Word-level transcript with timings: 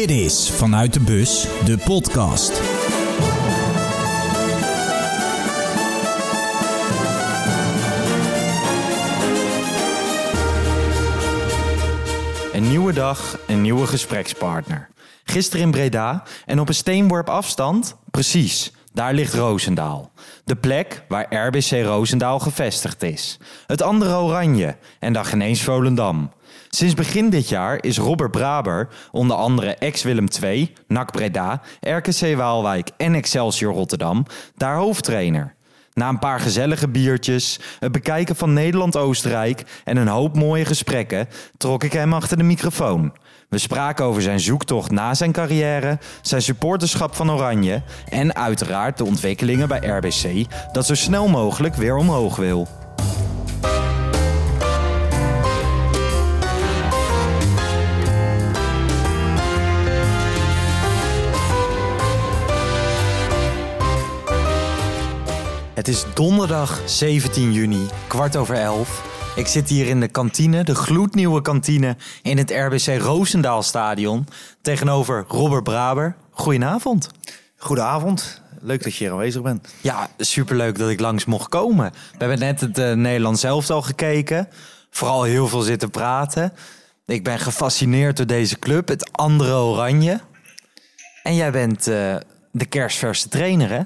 Dit 0.00 0.10
is 0.10 0.50
Vanuit 0.50 0.92
de 0.92 1.00
Bus, 1.00 1.46
de 1.64 1.78
podcast. 1.84 2.60
Een 12.52 12.68
nieuwe 12.68 12.92
dag, 12.92 13.38
een 13.46 13.62
nieuwe 13.62 13.86
gesprekspartner. 13.86 14.88
Gisteren 15.24 15.64
in 15.64 15.70
Breda 15.70 16.22
en 16.46 16.60
op 16.60 16.68
een 16.68 16.74
steenworp 16.74 17.28
afstand, 17.28 17.96
precies, 18.10 18.72
daar 18.92 19.14
ligt 19.14 19.34
Roosendaal. 19.34 20.10
De 20.44 20.56
plek 20.56 21.04
waar 21.08 21.46
RBC 21.46 21.70
Roosendaal 21.70 22.38
gevestigd 22.38 23.02
is. 23.02 23.38
Het 23.66 23.82
andere 23.82 24.16
Oranje 24.16 24.76
en 24.98 25.12
dan 25.12 25.24
ineens 25.32 25.62
Volendam. 25.62 26.30
Sinds 26.70 26.94
begin 26.94 27.30
dit 27.30 27.48
jaar 27.48 27.84
is 27.84 27.98
Robert 27.98 28.30
Braber, 28.30 28.88
onder 29.10 29.36
andere 29.36 29.74
ex-Willem 29.74 30.26
II, 30.42 30.72
NAC 30.88 31.12
Breda, 31.12 31.60
RKC 31.80 32.36
Waalwijk 32.36 32.90
en 32.96 33.14
Excelsior 33.14 33.74
Rotterdam, 33.74 34.26
daar 34.56 34.76
hoofdtrainer. 34.76 35.54
Na 35.94 36.08
een 36.08 36.18
paar 36.18 36.40
gezellige 36.40 36.88
biertjes, 36.88 37.60
het 37.78 37.92
bekijken 37.92 38.36
van 38.36 38.52
Nederland-Oostenrijk 38.52 39.64
en 39.84 39.96
een 39.96 40.08
hoop 40.08 40.36
mooie 40.36 40.64
gesprekken 40.64 41.28
trok 41.56 41.84
ik 41.84 41.92
hem 41.92 42.12
achter 42.12 42.36
de 42.36 42.42
microfoon. 42.42 43.12
We 43.48 43.58
spraken 43.58 44.04
over 44.04 44.22
zijn 44.22 44.40
zoektocht 44.40 44.90
na 44.90 45.14
zijn 45.14 45.32
carrière, 45.32 45.98
zijn 46.22 46.42
supporterschap 46.42 47.14
van 47.14 47.30
Oranje 47.30 47.82
en 48.08 48.34
uiteraard 48.34 48.98
de 48.98 49.04
ontwikkelingen 49.04 49.68
bij 49.68 49.78
RBC 49.78 50.46
dat 50.72 50.86
zo 50.86 50.94
snel 50.94 51.28
mogelijk 51.28 51.74
weer 51.74 51.96
omhoog 51.96 52.36
wil. 52.36 52.79
Is 65.90 66.04
donderdag 66.14 66.80
17 66.86 67.52
juni, 67.52 67.86
kwart 68.06 68.36
over 68.36 68.54
elf. 68.54 69.02
Ik 69.36 69.46
zit 69.46 69.68
hier 69.68 69.86
in 69.86 70.00
de 70.00 70.08
kantine, 70.08 70.64
de 70.64 70.74
gloednieuwe 70.74 71.42
kantine 71.42 71.96
in 72.22 72.38
het 72.38 72.50
RBC 72.50 73.00
Roosendaal 73.02 73.62
Stadion. 73.62 74.26
Tegenover 74.62 75.24
Robert 75.28 75.64
Braber. 75.64 76.16
Goedenavond. 76.30 77.08
Goedenavond. 77.56 78.42
Leuk 78.60 78.82
dat 78.82 78.92
je 78.94 79.04
hier 79.04 79.12
aanwezig 79.12 79.42
bent. 79.42 79.68
Ja, 79.80 80.08
superleuk 80.18 80.78
dat 80.78 80.90
ik 80.90 81.00
langs 81.00 81.24
mocht 81.24 81.48
komen. 81.48 81.90
We 81.92 82.18
hebben 82.18 82.38
net 82.38 82.60
het 82.60 82.78
uh, 82.78 82.92
Nederlands 82.92 83.42
elftal 83.42 83.82
gekeken. 83.82 84.48
Vooral 84.90 85.22
heel 85.22 85.48
veel 85.48 85.62
zitten 85.62 85.90
praten. 85.90 86.52
Ik 87.06 87.24
ben 87.24 87.38
gefascineerd 87.38 88.16
door 88.16 88.26
deze 88.26 88.58
club, 88.58 88.88
het 88.88 89.12
andere 89.12 89.54
oranje. 89.54 90.20
En 91.22 91.34
jij 91.34 91.50
bent 91.50 91.88
uh, 91.88 92.16
de 92.52 92.64
kerstverse 92.64 93.28
trainer, 93.28 93.70
hè? 93.70 93.82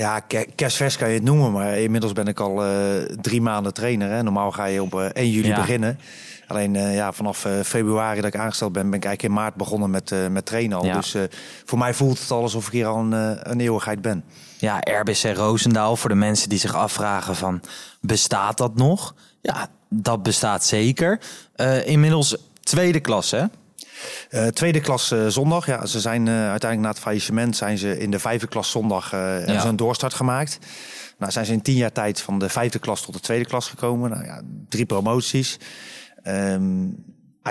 Ja, 0.00 0.20
kerstvers 0.54 0.96
kan 0.96 1.08
je 1.08 1.14
het 1.14 1.22
noemen, 1.22 1.52
maar 1.52 1.78
inmiddels 1.78 2.12
ben 2.12 2.26
ik 2.26 2.40
al 2.40 2.66
uh, 2.66 3.02
drie 3.20 3.40
maanden 3.40 3.74
trainer. 3.74 4.10
Hè. 4.10 4.22
Normaal 4.22 4.50
ga 4.50 4.64
je 4.64 4.82
op 4.82 4.94
uh, 4.94 5.04
1 5.04 5.30
juli 5.30 5.48
ja. 5.48 5.56
beginnen. 5.56 5.98
Alleen 6.46 6.74
uh, 6.74 6.94
ja, 6.94 7.12
vanaf 7.12 7.46
februari 7.64 8.20
dat 8.20 8.34
ik 8.34 8.40
aangesteld 8.40 8.72
ben, 8.72 8.90
ben 8.90 8.98
ik 8.98 9.04
eigenlijk 9.04 9.34
in 9.34 9.42
maart 9.42 9.54
begonnen 9.54 9.90
met, 9.90 10.14
met 10.30 10.46
trainen 10.46 10.78
al. 10.78 10.84
Ja. 10.84 10.94
Dus 10.94 11.16
voor 11.64 11.78
mij 11.78 11.94
voelt 11.94 12.20
het 12.20 12.30
al 12.30 12.42
alsof 12.42 12.66
ik 12.66 12.72
hier 12.72 12.86
al 12.86 12.98
een, 12.98 13.12
een 13.50 13.60
eeuwigheid 13.60 14.02
ben. 14.02 14.24
Ja, 14.58 14.78
RBC 14.80 15.36
Roosendaal, 15.36 15.96
voor 15.96 16.10
de 16.10 16.16
mensen 16.16 16.48
die 16.48 16.58
zich 16.58 16.74
afvragen 16.74 17.36
van, 17.36 17.60
bestaat 18.00 18.56
dat 18.56 18.76
nog? 18.76 19.14
Ja, 19.40 19.66
dat 19.88 20.22
bestaat 20.22 20.64
zeker. 20.64 21.20
inmiddels 21.84 22.36
tweede 22.60 23.00
klas, 23.00 23.30
hè? 23.30 23.44
Uh, 24.30 24.46
tweede 24.46 24.80
klas 24.80 25.12
uh, 25.12 25.26
zondag. 25.26 25.66
Ja, 25.66 25.86
ze 25.86 26.00
zijn 26.00 26.26
uh, 26.26 26.34
uiteindelijk 26.34 26.80
na 26.80 26.88
het 26.88 26.98
faillissement 26.98 27.56
zijn 27.56 27.78
ze 27.78 27.98
in 27.98 28.10
de 28.10 28.18
vijfde 28.18 28.46
klas 28.46 28.70
zondag 28.70 29.10
ja. 29.10 29.64
een 29.64 29.76
doorstart 29.76 30.14
gemaakt. 30.14 30.58
Nou 31.18 31.32
zijn 31.32 31.46
ze 31.46 31.52
in 31.52 31.62
tien 31.62 31.76
jaar 31.76 31.92
tijd 31.92 32.20
van 32.20 32.38
de 32.38 32.48
vijfde 32.48 32.78
klas 32.78 33.02
tot 33.02 33.14
de 33.14 33.20
tweede 33.20 33.44
klas 33.44 33.68
gekomen. 33.68 34.10
Nou, 34.10 34.24
ja, 34.24 34.42
drie 34.68 34.86
promoties. 34.86 35.58
Um, 36.24 37.04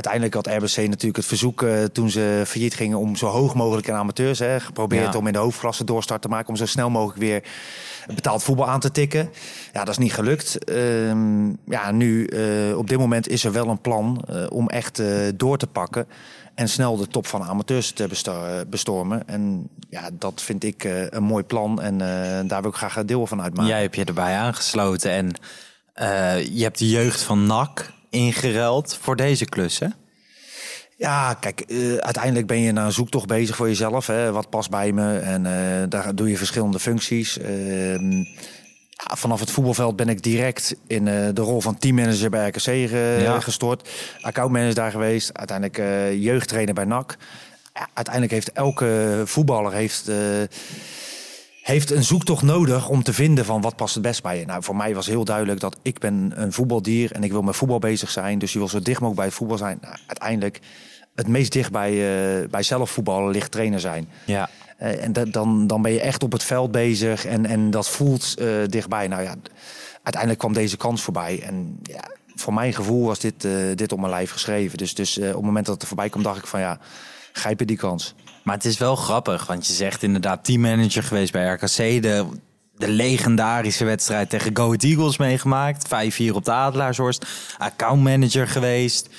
uiteindelijk 0.06 0.34
had 0.34 0.48
RBC 0.48 0.78
natuurlijk 0.78 1.16
het 1.16 1.26
verzoek 1.26 1.62
uh, 1.62 1.84
toen 1.84 2.10
ze 2.10 2.44
failliet 2.46 2.74
gingen 2.74 2.98
om 2.98 3.16
zo 3.16 3.26
hoog 3.26 3.56
mogelijk 3.56 3.88
in 3.88 3.94
amateurs. 3.94 4.40
Hè, 4.40 4.60
geprobeerd 4.60 5.14
ja. 5.14 5.20
om 5.20 5.28
in 5.28 5.34
de 5.34 5.40
hoofdklasse 5.40 5.84
doorstart 5.84 6.22
te 6.22 6.28
maken. 6.28 6.50
Om 6.50 6.56
zo 6.56 6.66
snel 6.66 6.90
mogelijk 6.90 7.20
weer 7.20 7.44
betaald 8.08 8.44
voetbal 8.44 8.68
aan 8.68 8.80
te 8.80 8.92
tikken. 8.92 9.30
Ja, 9.74 9.80
dat 9.80 9.90
is 9.90 9.98
niet 9.98 10.14
gelukt. 10.14 10.70
Um, 10.70 11.58
ja, 11.66 11.92
nu 11.92 12.28
uh, 12.28 12.78
op 12.78 12.90
dit 12.90 12.98
moment 12.98 13.28
is 13.28 13.44
er 13.44 13.52
wel 13.52 13.68
een 13.68 13.82
plan 13.82 14.26
uh, 14.30 14.46
om 14.50 14.68
echt 14.68 15.02
door 15.36 15.58
te 15.58 15.68
pakken. 15.68 16.08
En 16.56 16.70
snel 16.70 16.98
de 16.98 17.08
top 17.08 17.28
van 17.28 17.44
amateurs 17.44 17.92
te 17.92 18.08
bestormen. 18.70 19.28
En 19.28 19.70
ja, 19.90 20.10
dat 20.14 20.42
vind 20.42 20.64
ik 20.64 20.84
een 21.10 21.24
mooi 21.24 21.44
plan. 21.44 21.82
En 21.82 21.98
daar 22.48 22.62
wil 22.62 22.70
ik 22.70 22.78
graag 22.78 23.06
deel 23.06 23.28
van 23.28 23.42
uitmaken. 23.42 23.72
Jij 23.72 23.82
hebt 23.82 23.96
je 23.96 24.06
erbij 24.06 24.36
aangesloten. 24.36 25.12
En 25.12 25.34
je 26.54 26.64
hebt 26.64 26.80
de 26.80 26.90
jeugd 26.90 27.22
van 27.22 27.46
NAC 27.46 27.92
ingeruild 28.10 28.98
voor 29.02 29.16
deze 29.16 29.46
klus, 29.46 29.80
hè? 29.80 29.88
Ja, 31.00 31.34
kijk, 31.34 31.64
uh, 31.68 31.96
uiteindelijk 31.96 32.48
ben 32.48 32.60
je 32.60 32.72
naar 32.72 32.86
een 32.86 32.92
zoektocht 32.92 33.28
bezig 33.28 33.56
voor 33.56 33.68
jezelf. 33.68 34.08
Hè? 34.08 34.32
Wat 34.32 34.50
past 34.50 34.70
bij 34.70 34.92
me? 34.92 35.18
En 35.18 35.46
uh, 35.46 35.90
daar 35.90 36.16
doe 36.16 36.30
je 36.30 36.38
verschillende 36.38 36.80
functies. 36.80 37.38
Uh, 37.38 38.24
ja, 38.90 39.16
vanaf 39.16 39.40
het 39.40 39.52
voetbalveld 39.52 39.96
ben 39.96 40.10
ik 40.10 40.24
direct 40.24 40.76
in 40.88 41.06
de 41.06 41.42
rol 41.42 41.62
van 41.62 41.78
teammanager 41.78 42.30
bij 42.30 42.48
RKC 42.48 42.90
ja. 43.22 43.40
gestort. 43.40 43.90
Accountmanager 44.22 44.76
daar 44.76 44.92
geweest. 44.92 45.34
Uiteindelijk 45.34 45.78
jeugdtrainer 46.20 46.74
bij 46.74 46.86
NAC. 46.86 47.18
Ja, 47.74 47.88
uiteindelijk 47.94 48.34
heeft 48.34 48.52
elke 48.52 49.22
voetballer 49.26 49.74
heeft, 49.74 50.12
heeft 51.70 51.92
een 51.92 52.04
zoektocht 52.04 52.44
nodig 52.44 52.90
om 52.90 53.04
te 53.04 53.14
vinden 53.14 53.46
van 53.46 53.62
wat 53.62 53.76
past 53.76 53.94
het 53.94 54.04
best 54.04 54.22
bij 54.22 54.40
je. 54.40 54.46
Nou, 54.46 54.64
voor 54.64 54.76
mij 54.76 54.96
was 54.96 55.08
heel 55.08 55.24
duidelijk 55.24 55.60
dat 55.60 55.78
ik 55.82 56.00
ben 56.00 56.32
een 56.36 56.54
voetbaldier 56.54 57.12
en 57.12 57.24
ik 57.24 57.32
wil 57.32 57.42
met 57.42 57.56
voetbal 57.56 57.80
bezig 57.80 58.10
zijn. 58.10 58.40
Dus 58.40 58.54
je 58.54 58.60
wil 58.60 58.68
zo 58.68 58.80
dicht 58.80 59.00
mogelijk 59.00 59.16
bij 59.16 59.26
het 59.26 59.34
voetbal 59.34 59.58
zijn. 59.58 59.78
Nou, 59.82 59.96
uiteindelijk 60.08 60.60
het 61.16 61.28
meest 61.28 61.52
dicht 61.52 61.72
bij, 61.72 61.92
uh, 61.92 62.50
bij 62.50 62.64
zelf 62.64 62.90
voetballen 62.92 63.32
ligt 63.32 63.52
trainer 63.52 63.80
zijn. 63.80 64.10
Ja. 64.26 64.50
Uh, 64.82 65.04
en 65.04 65.14
dat, 65.14 65.34
dan, 65.34 65.68
dan 65.68 65.82
ben 65.82 65.92
je 65.92 66.02
echt 66.02 66.24
op 66.24 66.32
het 66.32 66.44
veld 66.44 66.72
bezig 66.72 67.26
en, 67.26 67.46
en 67.46 67.72
dat 67.72 67.90
voelt 67.90 68.36
uh, 68.40 68.66
dichtbij. 68.66 69.08
Nou 69.08 69.22
ja, 69.22 69.36
uiteindelijk 69.94 70.40
kwam 70.40 70.54
deze 70.54 70.78
kans 70.78 71.02
voorbij. 71.02 71.42
En 71.42 71.80
ja, 71.84 72.04
voor 72.36 72.54
mijn 72.54 72.74
gevoel 72.74 73.06
was 73.06 73.20
dit, 73.20 73.48
dit 73.76 73.92
op 73.92 74.00
mijn 74.00 74.12
lijf 74.12 74.32
geschreven. 74.32 74.78
Dus, 74.78 74.94
dus 74.94 75.18
op 75.18 75.24
het 75.24 75.42
moment 75.42 75.66
dat 75.66 75.74
het 75.74 75.82
er 75.82 75.88
voorbij 75.88 76.10
kwam, 76.10 76.24
dacht 76.24 76.38
ik 76.38 76.48
van 76.48 76.60
ja, 76.60 76.80
grijp 77.32 77.60
je 77.60 77.66
die 77.66 77.78
kans. 77.78 78.16
Maar 78.50 78.58
het 78.58 78.68
is 78.68 78.78
wel 78.78 78.96
grappig, 78.96 79.48
want 79.48 79.68
je 79.68 79.74
zegt 79.74 80.04
inderdaad 80.04 80.44
teammanager 80.44 81.04
geweest 81.04 81.32
bij 81.32 81.54
RKC. 81.54 82.02
De, 82.02 82.26
de 82.76 82.88
legendarische 82.88 83.86
wedstrijd 83.86 84.30
tegen 84.30 84.58
Go 84.58 84.74
Eagles 84.74 85.18
meegemaakt. 85.18 85.88
5-4 85.88 85.90
op 86.34 86.46
de 86.46 86.52
Adelaarshorst. 86.52 87.26
Accountmanager 87.58 88.48
geweest. 88.48 89.10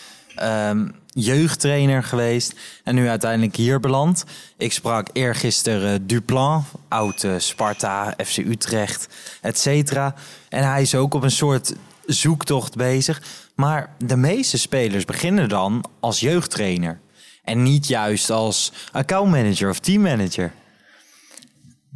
Um, 0.42 0.94
jeugdtrainer 1.06 2.02
geweest. 2.02 2.54
En 2.84 2.94
nu 2.94 3.08
uiteindelijk 3.08 3.56
hier 3.56 3.80
beland. 3.80 4.24
Ik 4.56 4.72
sprak 4.72 5.08
eergisteren 5.12 6.00
uh, 6.00 6.06
Duplan, 6.06 6.64
oud 6.88 7.22
uh, 7.22 7.34
Sparta, 7.38 8.14
FC 8.24 8.36
Utrecht, 8.36 9.08
et 9.40 9.58
cetera. 9.58 10.14
En 10.48 10.70
hij 10.70 10.82
is 10.82 10.94
ook 10.94 11.14
op 11.14 11.22
een 11.22 11.30
soort 11.30 11.74
zoektocht 12.06 12.76
bezig. 12.76 13.22
Maar 13.54 13.94
de 13.98 14.16
meeste 14.16 14.58
spelers 14.58 15.04
beginnen 15.04 15.48
dan 15.48 15.84
als 16.00 16.20
jeugdtrainer. 16.20 17.00
En 17.44 17.62
niet 17.62 17.86
juist 17.86 18.30
als 18.30 18.72
accountmanager 18.92 19.68
of 19.68 19.78
teammanager. 19.78 20.52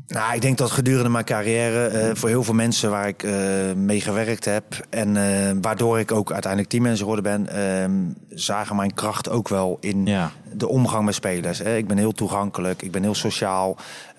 Nou, 0.07 0.35
ik 0.35 0.41
denk 0.41 0.59
dat 0.59 0.71
gedurende 0.71 1.09
mijn 1.09 1.25
carrière 1.25 2.09
uh, 2.09 2.15
voor 2.15 2.29
heel 2.29 2.45
veel 2.45 2.55
mensen 2.55 2.91
waar 2.91 3.09
ik 3.09 3.23
uh, 3.23 3.33
mee 3.73 4.01
gewerkt 4.01 4.45
heb 4.45 4.87
en 4.91 5.17
uh, 5.17 5.51
waardoor 5.61 5.99
ik 5.99 6.13
ook 6.13 6.33
uiteindelijk 6.33 6.71
teammanager 6.71 7.07
geworden 7.07 7.47
ben, 7.47 8.17
zagen 8.29 8.77
mijn 8.77 8.95
kracht 8.95 9.31
ook 9.31 9.49
wel 9.49 9.77
in 9.81 10.07
ja. 10.07 10.33
de 10.53 10.69
omgang 10.69 11.05
met 11.05 11.15
spelers. 11.15 11.61
Ik 11.61 11.87
ben 11.87 11.99
heel 11.99 12.13
toegankelijk, 12.13 12.83
ik 12.83 12.91
ben 12.91 13.03
heel 13.03 13.15
sociaal. 13.15 13.77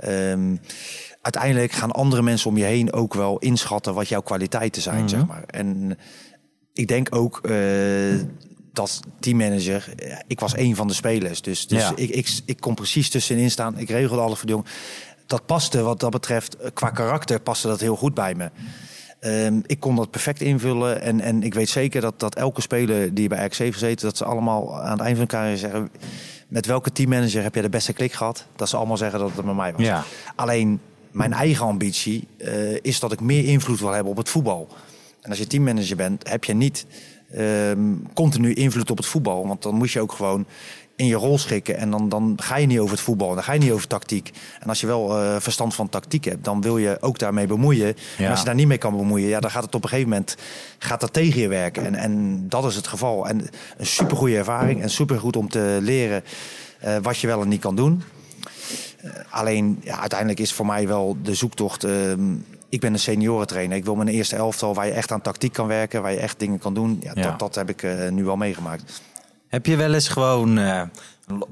Um, 0.08 0.60
uiteindelijk 1.22 1.72
gaan 1.72 1.92
andere 1.92 2.22
mensen 2.22 2.50
om 2.50 2.58
je 2.58 2.64
heen 2.64 2.94
ook 2.94 3.14
wel 3.14 3.38
inschatten 3.38 3.94
wat 3.94 4.08
jouw 4.08 4.22
kwaliteiten 4.22 4.82
zijn, 4.82 4.96
mm 4.96 5.02
-hmm. 5.02 5.10
zeg 5.10 5.26
maar. 5.26 5.44
En 5.46 5.98
ik 6.74 6.88
denk 6.88 7.16
ook 7.16 7.42
dat 8.76 9.00
teammanager, 9.20 9.94
ik 10.28 10.40
was 10.40 10.58
een 10.58 10.76
van 10.76 10.88
de 10.88 10.94
spelers. 10.94 11.42
Dus, 11.42 11.68
dus 11.68 11.82
ja. 11.82 11.92
ik, 11.96 12.10
ik, 12.10 12.40
ik 12.46 12.60
kon 12.60 12.76
precies 12.76 13.10
tussenin 13.10 13.52
staan. 13.52 13.78
Ik 13.78 13.90
regelde 13.90 14.22
alle 14.22 14.36
verdoen. 14.36 14.66
Dat 15.26 15.46
paste 15.46 15.82
wat 15.82 16.00
dat 16.00 16.12
betreft, 16.12 16.58
qua 16.74 16.90
karakter 16.90 17.40
paste 17.40 17.68
dat 17.68 17.80
heel 17.80 17.96
goed 17.96 18.14
bij 18.14 18.36
me. 18.36 18.50
Um, 19.22 19.64
ik 19.66 19.80
kon 19.80 19.96
dat 19.96 20.12
perfect 20.12 20.42
invullen. 20.42 21.02
En, 21.02 21.22
en 21.22 21.44
ik 21.44 21.54
weet 21.54 21.70
zeker 21.70 22.02
dat, 22.02 22.20
dat 22.20 22.36
elke 22.36 22.62
speler 22.62 23.14
die 23.14 23.28
bij 23.28 23.46
RKC 23.46 23.74
gezeten... 23.74 24.06
dat 24.06 24.18
ze 24.18 24.26
allemaal 24.26 24.82
aan 24.82 24.92
het 24.92 25.02
eind 25.02 25.18
van 25.18 25.28
carrière 25.28 25.58
zeggen... 25.58 25.92
met 26.48 26.66
welke 26.66 26.92
teammanager 26.92 27.44
heb 27.44 27.56
je 27.56 27.62
de 27.62 27.70
beste 27.70 27.94
klik 27.94 28.14
gehad? 28.14 28.46
Dat 28.56 28.70
ze 28.70 28.78
allemaal 28.78 28.98
zeggen 28.98 29.20
dat 29.20 29.32
het 29.36 29.46
met 29.46 29.56
mij 29.56 29.74
was. 29.74 29.86
Ja. 29.86 30.04
Alleen 30.36 30.80
mijn 31.12 31.34
eigen 31.34 31.66
ambitie 31.66 32.28
uh, 32.38 32.78
is 32.82 33.00
dat 33.00 33.12
ik 33.12 33.20
meer 33.20 33.46
invloed 33.46 33.80
wil 33.80 33.92
hebben 33.92 34.12
op 34.12 34.18
het 34.18 34.30
voetbal. 34.30 34.68
En 35.22 35.30
als 35.30 35.40
je 35.40 35.48
teammanager 35.48 35.96
bent, 35.96 36.30
heb 36.30 36.44
je 36.44 36.54
niet 36.54 36.86
um, 37.38 38.08
continu 38.14 38.54
invloed 38.54 38.92
op 38.92 38.98
het 38.98 39.06
voetbal. 39.06 39.48
Want 39.48 39.62
dan 39.62 39.76
moet 39.76 39.92
je 39.92 40.02
ook 40.02 40.12
gewoon 40.12 40.46
in 40.96 41.06
je 41.06 41.16
rol 41.16 41.38
schikken. 41.38 41.78
En 41.78 41.92
dan, 41.92 42.10
dan 42.10 42.38
ga 42.42 42.56
je 42.56 42.68
niet 42.68 42.80
over 42.80 42.92
het 42.92 43.04
voetbal. 43.04 43.34
Dan 43.34 43.44
ga 43.44 43.54
je 43.54 43.60
niet 43.60 43.72
over 43.72 43.88
tactiek. 43.88 44.32
En 44.60 44.70
als 44.70 44.82
je 44.82 44.88
wel 44.88 45.18
eh, 45.18 45.36
verstand 45.40 45.76
van 45.76 45.90
tactiek 45.90 46.26
hebt, 46.26 46.44
dan 46.44 46.62
wil 46.62 46.78
je 46.78 46.98
ook 47.02 47.20
daarmee 47.20 47.48
bemoeien. 47.48 47.96
En 48.18 48.30
als 48.30 48.40
je 48.40 48.46
daar 48.46 48.56
niet 48.56 48.68
mee 48.68 48.78
kan 48.78 48.98
bemoeien, 48.98 49.28
ja, 49.28 49.40
dan 49.40 49.52
gaat 49.52 49.64
het 49.64 49.76
op 49.76 49.84
een 49.84 49.90
gegeven 49.90 50.10
moment 50.10 50.38
gaat 50.80 51.00
dat 51.00 51.14
tegen 51.14 51.42
je 51.42 51.48
werken. 51.48 51.86
En, 51.86 51.96
en 51.96 52.46
dat 52.50 52.66
is 52.66 52.76
het 52.76 52.88
geval. 52.88 53.28
En 53.28 53.42
een 53.78 53.86
supergoeie 53.86 54.38
ervaring 54.38 54.82
en 54.82 54.90
supergoed 54.90 55.36
om 55.36 55.50
te 55.50 55.78
leren 55.82 56.24
uh, 56.86 56.98
wat 57.02 57.18
je 57.18 57.28
wel 57.28 57.42
en 57.42 57.48
niet 57.48 57.62
kan 57.62 57.76
doen. 57.76 58.04
Uh, 59.04 59.12
alleen, 59.30 59.80
ja, 59.84 60.00
uiteindelijk 60.00 60.40
is 60.40 60.54
voor 60.54 60.66
mij 60.66 60.88
wel 60.88 61.18
de 61.24 61.34
zoektocht. 61.34 61.88
Ik 62.70 62.80
ben 62.80 62.94
een 62.94 63.00
seniorentrainer. 63.00 63.78
Ik 63.78 63.86
wil 63.86 63.96
mijn 63.96 64.08
eerste 64.08 64.36
elftal 64.36 64.74
waar 64.74 64.86
je 64.86 64.92
echt 64.92 65.12
aan 65.12 65.22
tactiek 65.22 65.54
kan 65.54 65.68
werken, 65.68 66.02
waar 66.02 66.12
je 66.12 66.20
echt 66.20 66.40
dingen 66.40 66.60
kan 66.60 66.74
doen. 66.74 66.98
Ja, 67.02 67.12
ja. 67.16 67.22
Dat, 67.22 67.40
dat 67.40 67.56
heb 67.56 67.70
ik 67.70 68.12
nu 68.12 68.28
al 68.28 68.36
meegemaakt. 68.36 69.02
Heb 69.48 69.66
je 69.66 69.76
wel 69.76 69.94
eens 69.94 70.08
gewoon, 70.08 70.60
uh, 70.60 70.82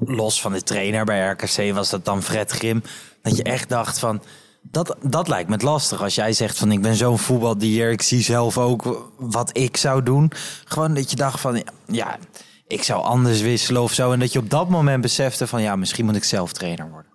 los 0.04 0.40
van 0.40 0.52
de 0.52 0.62
trainer 0.62 1.04
bij 1.04 1.28
RKC, 1.30 1.74
was 1.74 1.90
dat 1.90 2.04
dan 2.04 2.22
Fred 2.22 2.50
Grim, 2.50 2.82
dat 3.22 3.36
je 3.36 3.42
echt 3.42 3.68
dacht 3.68 3.98
van, 3.98 4.22
dat, 4.70 4.96
dat 5.02 5.28
lijkt 5.28 5.48
me 5.48 5.56
lastig. 5.58 6.02
Als 6.02 6.14
jij 6.14 6.32
zegt 6.32 6.58
van, 6.58 6.72
ik 6.72 6.82
ben 6.82 6.94
zo'n 6.94 7.18
voetbaldier, 7.18 7.90
ik 7.90 8.02
zie 8.02 8.22
zelf 8.22 8.58
ook 8.58 9.12
wat 9.16 9.58
ik 9.58 9.76
zou 9.76 10.02
doen. 10.02 10.32
Gewoon 10.64 10.94
dat 10.94 11.10
je 11.10 11.16
dacht 11.16 11.40
van, 11.40 11.62
ja, 11.86 12.18
ik 12.66 12.82
zou 12.82 13.02
anders 13.02 13.40
wisselen 13.40 13.82
of 13.82 13.92
zo. 13.92 14.12
En 14.12 14.18
dat 14.18 14.32
je 14.32 14.38
op 14.38 14.50
dat 14.50 14.68
moment 14.68 15.02
besefte 15.02 15.46
van, 15.46 15.62
ja, 15.62 15.76
misschien 15.76 16.04
moet 16.04 16.16
ik 16.16 16.24
zelf 16.24 16.52
trainer 16.52 16.90
worden. 16.90 17.13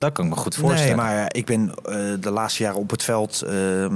Dat 0.00 0.12
kan 0.12 0.24
ik 0.24 0.30
me 0.30 0.36
goed 0.36 0.54
voorstellen. 0.54 0.96
Nee, 0.96 1.06
maar 1.06 1.34
ik 1.34 1.46
ben 1.46 1.60
uh, 1.86 1.94
de 2.20 2.30
laatste 2.30 2.62
jaren 2.62 2.78
op 2.78 2.90
het 2.90 3.02
veld, 3.02 3.42
uh, 3.46 3.86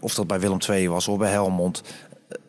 of 0.00 0.14
dat 0.14 0.26
bij 0.26 0.40
Willem 0.40 0.58
II 0.68 0.88
was 0.88 1.08
of 1.08 1.18
bij 1.18 1.30
Helmond, 1.30 1.82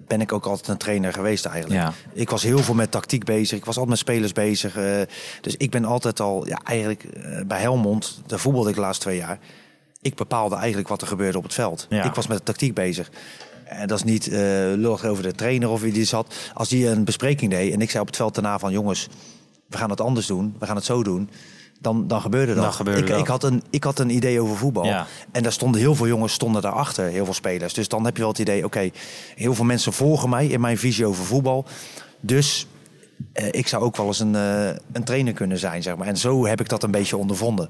ben 0.07 0.21
ik 0.21 0.31
ook 0.31 0.45
altijd 0.45 0.67
een 0.67 0.77
trainer 0.77 1.13
geweest 1.13 1.45
eigenlijk. 1.45 1.81
Ja. 1.81 1.93
Ik 2.13 2.29
was 2.29 2.43
heel 2.43 2.57
veel 2.57 2.73
met 2.73 2.91
tactiek 2.91 3.23
bezig. 3.23 3.57
Ik 3.57 3.65
was 3.65 3.77
altijd 3.77 3.89
met 3.89 3.97
spelers 3.97 4.31
bezig. 4.31 4.77
Uh, 4.77 5.01
dus 5.41 5.55
ik 5.57 5.71
ben 5.71 5.85
altijd 5.85 6.19
al, 6.19 6.47
ja, 6.47 6.59
eigenlijk 6.63 7.05
bij 7.47 7.61
Helmond, 7.61 8.21
daar 8.25 8.39
voetbalde 8.39 8.69
ik 8.69 8.75
de 8.75 8.81
laatste 8.81 9.03
twee 9.03 9.17
jaar. 9.17 9.39
Ik 10.01 10.15
bepaalde 10.15 10.55
eigenlijk 10.55 10.87
wat 10.87 11.01
er 11.01 11.07
gebeurde 11.07 11.37
op 11.37 11.43
het 11.43 11.53
veld. 11.53 11.85
Ja. 11.89 12.03
Ik 12.03 12.13
was 12.13 12.27
met 12.27 12.37
de 12.37 12.43
tactiek 12.43 12.73
bezig. 12.73 13.11
En 13.63 13.87
dat 13.87 13.97
is 13.97 14.03
niet 14.03 14.27
uh, 14.27 14.37
lullig 14.75 15.05
over 15.05 15.23
de 15.23 15.33
trainer 15.33 15.69
of 15.69 15.81
wie 15.81 15.93
die 15.93 16.05
zat. 16.05 16.35
Als 16.53 16.69
die 16.69 16.87
een 16.87 17.03
bespreking 17.03 17.51
deed 17.51 17.73
en 17.73 17.81
ik 17.81 17.89
zei 17.89 18.01
op 18.01 18.07
het 18.07 18.17
veld 18.17 18.35
daarna 18.35 18.59
van... 18.59 18.71
jongens, 18.71 19.07
we 19.67 19.77
gaan 19.77 19.89
het 19.89 20.01
anders 20.01 20.27
doen. 20.27 20.55
We 20.59 20.65
gaan 20.65 20.75
het 20.75 20.85
zo 20.85 21.03
doen 21.03 21.29
dan, 21.81 22.07
dan 22.07 22.21
gebeurde 22.21 22.53
dat. 22.53 22.63
Dan 22.63 22.73
gebeurde 22.73 23.01
ik, 23.01 23.07
dat. 23.07 23.19
ik, 23.19 23.27
had 23.27 23.43
een, 23.43 23.63
ik 23.69 23.83
had 23.83 23.99
een 23.99 24.09
idee 24.09 24.41
over 24.41 24.57
voetbal. 24.57 24.85
Ja. 24.85 25.07
En 25.31 25.43
daar 25.43 25.51
stonden 25.51 25.81
heel 25.81 25.95
veel 25.95 26.07
jongens 26.07 26.33
stonden 26.33 26.61
daarachter, 26.61 27.05
heel 27.05 27.25
veel 27.25 27.33
spelers. 27.33 27.73
Dus 27.73 27.87
dan 27.87 28.05
heb 28.05 28.15
je 28.15 28.21
wel 28.21 28.31
het 28.31 28.39
idee, 28.39 28.65
oké, 28.65 28.89
heel 29.35 29.53
veel 29.53 29.65
mensen 29.65 29.93
volgen 29.93 30.29
mij 30.29 30.47
in 30.47 30.61
mijn 30.61 30.77
visie 30.77 31.05
over 31.05 31.25
voetbal. 31.25 31.65
Dus 32.19 32.67
eh, 33.33 33.47
ik 33.51 33.67
zou 33.67 33.83
ook 33.83 33.97
wel 33.97 34.05
eens 34.05 34.19
een, 34.19 34.33
uh, 34.33 34.67
een 34.91 35.03
trainer 35.03 35.33
kunnen 35.33 35.57
zijn, 35.57 35.83
zeg 35.83 35.95
maar. 35.95 36.07
En 36.07 36.17
zo 36.17 36.45
heb 36.45 36.59
ik 36.59 36.69
dat 36.69 36.83
een 36.83 36.91
beetje 36.91 37.17
ondervonden. 37.17 37.69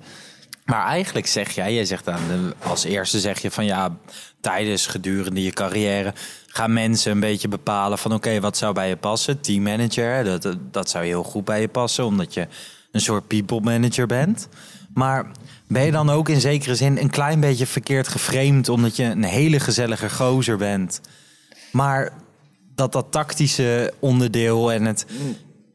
Maar 0.65 0.85
eigenlijk 0.85 1.27
zeg 1.27 1.51
jij, 1.51 1.73
jij 1.73 1.85
zegt 1.85 2.09
aan 2.09 2.27
de, 2.27 2.67
als 2.67 2.83
eerste 2.83 3.19
zeg 3.19 3.41
je 3.41 3.51
van 3.51 3.65
ja, 3.65 3.97
tijdens 4.41 4.87
gedurende 4.87 5.43
je 5.43 5.51
carrière 5.51 6.13
gaan 6.47 6.73
mensen 6.73 7.11
een 7.11 7.19
beetje 7.19 7.47
bepalen 7.47 7.97
van 7.97 8.13
oké, 8.13 8.27
okay, 8.27 8.41
wat 8.41 8.57
zou 8.57 8.73
bij 8.73 8.89
je 8.89 8.97
passen? 8.97 9.41
Teammanager, 9.41 10.23
dat, 10.23 10.57
dat 10.71 10.89
zou 10.89 11.05
heel 11.05 11.23
goed 11.23 11.45
bij 11.45 11.61
je 11.61 11.67
passen, 11.67 12.05
omdat 12.05 12.33
je 12.33 12.47
een 12.91 13.01
soort 13.01 13.27
people 13.27 13.59
manager 13.61 14.07
bent. 14.07 14.47
Maar 14.93 15.31
ben 15.67 15.85
je 15.85 15.91
dan 15.91 16.09
ook 16.09 16.29
in 16.29 16.41
zekere 16.41 16.75
zin 16.75 16.97
een 16.97 17.09
klein 17.09 17.39
beetje 17.39 17.65
verkeerd 17.65 18.07
geframed 18.07 18.69
omdat 18.69 18.95
je 18.95 19.03
een 19.03 19.23
hele 19.23 19.59
gezellige 19.59 20.09
gozer 20.09 20.57
bent? 20.57 21.01
Maar 21.71 22.13
dat 22.75 22.91
dat 22.91 23.05
tactische 23.09 23.93
onderdeel 23.99 24.71
en 24.71 24.85
het, 24.85 25.05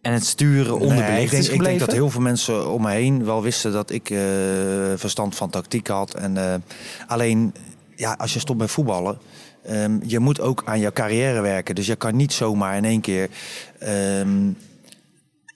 en 0.02 0.12
het 0.12 0.26
sturen 0.26 0.72
onderbelicht 0.72 1.10
nee, 1.10 1.22
ik 1.22 1.30
denk, 1.30 1.42
is 1.42 1.48
gebleven? 1.48 1.72
Ik 1.72 1.78
denk 1.78 1.90
dat 1.90 1.98
heel 1.98 2.10
veel 2.10 2.20
mensen 2.20 2.70
om 2.70 2.82
me 2.82 2.90
heen 2.90 3.24
wel 3.24 3.42
wisten 3.42 3.72
dat 3.72 3.90
ik 3.90 4.10
uh, 4.10 4.18
verstand 4.96 5.34
van 5.34 5.50
tactiek 5.50 5.86
had. 5.86 6.14
En, 6.14 6.36
uh, 6.36 6.54
alleen, 7.06 7.54
ja, 7.96 8.12
als 8.12 8.32
je 8.32 8.38
stopt 8.38 8.58
met 8.58 8.70
voetballen, 8.70 9.18
um, 9.70 10.00
je 10.06 10.18
moet 10.18 10.40
ook 10.40 10.62
aan 10.64 10.80
jouw 10.80 10.92
carrière 10.92 11.40
werken. 11.40 11.74
Dus 11.74 11.86
je 11.86 11.96
kan 11.96 12.16
niet 12.16 12.32
zomaar 12.32 12.76
in 12.76 12.84
één 12.84 13.00
keer... 13.00 13.28
Um, 14.18 14.56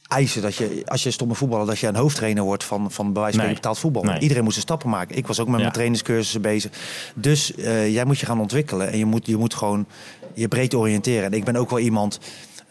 eisen 0.09 0.43
dat 0.43 0.55
je, 0.57 0.83
als 0.87 1.03
je 1.03 1.11
stomme 1.11 1.35
voetballer, 1.35 1.67
dat 1.67 1.79
je 1.79 1.87
een 1.87 1.97
hoofdtrainer 1.97 2.43
wordt 2.43 2.65
van, 2.65 2.91
van 2.91 3.13
bij 3.13 3.23
wijze 3.23 3.37
van 3.37 3.47
Nee. 3.47 3.55
betaald 3.55 3.79
voetbal. 3.79 4.03
Nee. 4.03 4.19
Iedereen 4.19 4.45
moest 4.45 4.57
er 4.57 4.63
stappen 4.63 4.89
maken. 4.89 5.17
Ik 5.17 5.27
was 5.27 5.41
ook 5.41 5.47
met 5.47 5.55
Ja. 5.57 5.61
mijn 5.61 5.73
trainingscursussen 5.73 6.41
bezig. 6.43 6.71
Dus 7.15 7.53
uh, 7.57 7.93
jij 7.93 8.05
moet 8.05 8.19
je 8.19 8.27
gaan 8.27 8.41
ontwikkelen 8.41 8.91
en 8.91 8.99
je 8.99 9.05
moet, 9.05 9.27
je 9.27 9.37
moet 9.37 9.55
gewoon 9.55 9.87
je 10.35 10.49
breed 10.49 10.75
oriënteren. 10.75 11.25
En 11.25 11.33
ik 11.33 11.45
ben 11.45 11.57
ook 11.57 11.71
wel 11.71 11.79
iemand. 11.79 12.19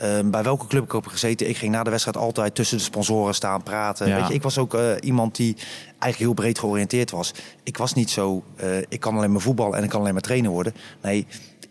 Uh, 0.04 0.20
bij 0.26 0.44
welke 0.44 0.68
club 0.68 0.84
ik 0.84 0.94
ook 0.94 1.04
heb 1.04 1.12
gezeten, 1.12 1.50
ik 1.50 1.58
ging 1.58 1.72
na 1.72 1.84
de 1.84 1.90
wedstrijd 1.90 2.18
altijd 2.18 2.56
tussen 2.56 2.78
de 2.78 2.84
sponsoren 2.84 3.36
staan 3.36 3.64
praten. 3.64 4.08
Ja. 4.08 4.16
Weet 4.20 4.28
je, 4.28 4.34
ik 4.34 4.42
was 4.42 4.58
ook 4.58 4.74
uh, 4.74 4.92
iemand 5.00 5.36
die 5.36 5.56
eigenlijk 5.90 6.18
heel 6.18 6.34
breed 6.34 6.60
georiënteerd 6.60 7.12
was. 7.12 7.34
Ik 7.64 7.78
was 7.78 7.94
niet 7.94 8.10
zo, 8.10 8.44
uh, 8.64 8.78
ik 8.90 9.00
kan 9.00 9.16
alleen 9.18 9.32
maar 9.32 9.42
voetballen 9.42 9.78
en 9.78 9.84
ik 9.84 9.90
kan 9.90 10.00
alleen 10.00 10.14
maar 10.14 10.22
trainer 10.22 10.52
worden. 10.52 10.74
Nee, 11.02 11.28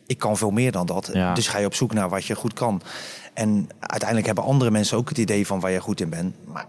ik 0.06 0.19
kan 0.19 0.36
veel 0.36 0.50
meer 0.50 0.72
dan 0.72 0.86
dat. 0.86 1.10
Ja. 1.12 1.34
Dus 1.34 1.48
ga 1.48 1.58
je 1.58 1.66
op 1.66 1.74
zoek 1.74 1.92
naar 1.92 2.08
wat 2.08 2.24
je 2.24 2.34
goed 2.34 2.52
kan. 2.52 2.82
En 3.36 3.68
uiteindelijk 3.80 4.26
hebben 4.26 4.44
andere 4.44 4.70
mensen 4.70 4.96
ook 4.96 5.08
het 5.08 5.18
idee 5.18 5.46
van 5.46 5.60
waar 5.60 5.70
je 5.70 5.80
goed 5.80 6.00
in 6.00 6.08
bent. 6.08 6.34
Maar 6.44 6.66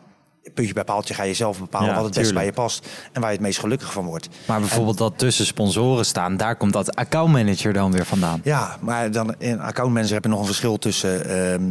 puntje 0.53 0.73
bij 0.73 0.83
paaltje 0.83 1.13
ga 1.13 1.23
je 1.23 1.33
zelf 1.33 1.59
bepalen 1.59 1.89
Ja, 1.89 1.95
wat 1.95 2.05
het 2.05 2.13
beste 2.13 2.33
bij 2.33 2.45
je 2.45 2.51
past. 2.51 2.87
En 3.11 3.21
waar 3.21 3.29
je 3.29 3.35
het 3.35 3.45
meest 3.45 3.59
gelukkig 3.59 3.91
van 3.91 4.05
wordt. 4.05 4.29
Maar 4.47 4.59
bijvoorbeeld 4.59 4.97
dat 4.97 5.17
tussen 5.17 5.45
sponsoren 5.45 6.05
staan, 6.05 6.37
daar 6.37 6.55
komt 6.55 6.73
dat 6.73 6.95
accountmanager 6.95 7.73
dan 7.73 7.91
weer 7.91 8.05
vandaan. 8.05 8.41
Ja, 8.43 8.77
maar 8.81 9.11
dan 9.11 9.35
in 9.37 9.59
accountmanager 9.59 10.13
heb 10.13 10.23
je 10.23 10.29
nog 10.29 10.39
een 10.39 10.45
verschil 10.45 10.77
tussen 10.77 11.29
ehm, 11.29 11.63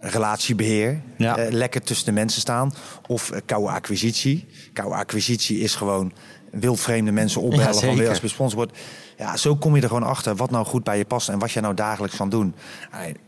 relatiebeheer, 0.00 1.00
Ja. 1.16 1.36
eh, 1.36 1.52
lekker 1.52 1.82
tussen 1.82 2.06
de 2.06 2.12
mensen 2.12 2.40
staan, 2.40 2.72
of 3.06 3.30
eh, 3.30 3.40
koude 3.46 3.68
acquisitie. 3.70 4.46
Koude 4.72 4.94
acquisitie 4.94 5.58
is 5.58 5.74
gewoon 5.74 6.12
wildvreemde 6.50 7.12
mensen 7.12 7.40
opbellen 7.40 7.64
Ja, 7.74 7.80
van 7.80 7.96
weer 7.96 8.08
als 8.08 8.18
gesponsord 8.18 8.54
wordt. 8.54 8.78
Ja, 9.18 9.36
zo 9.36 9.56
kom 9.56 9.76
je 9.76 9.82
er 9.82 9.88
gewoon 9.88 10.02
achter 10.02 10.36
wat 10.36 10.50
nou 10.50 10.66
goed 10.66 10.84
bij 10.84 10.98
je 10.98 11.04
past 11.04 11.28
en 11.28 11.38
wat 11.38 11.52
je 11.52 11.60
nou 11.60 11.74
dagelijks 11.74 12.16
van 12.16 12.28
doen. 12.28 12.54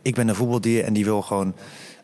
Ik 0.02 0.14
ben 0.14 0.28
een 0.28 0.34
voetbaldier 0.34 0.84
en 0.84 0.92
die 0.92 1.04
wil 1.04 1.22
gewoon 1.22 1.54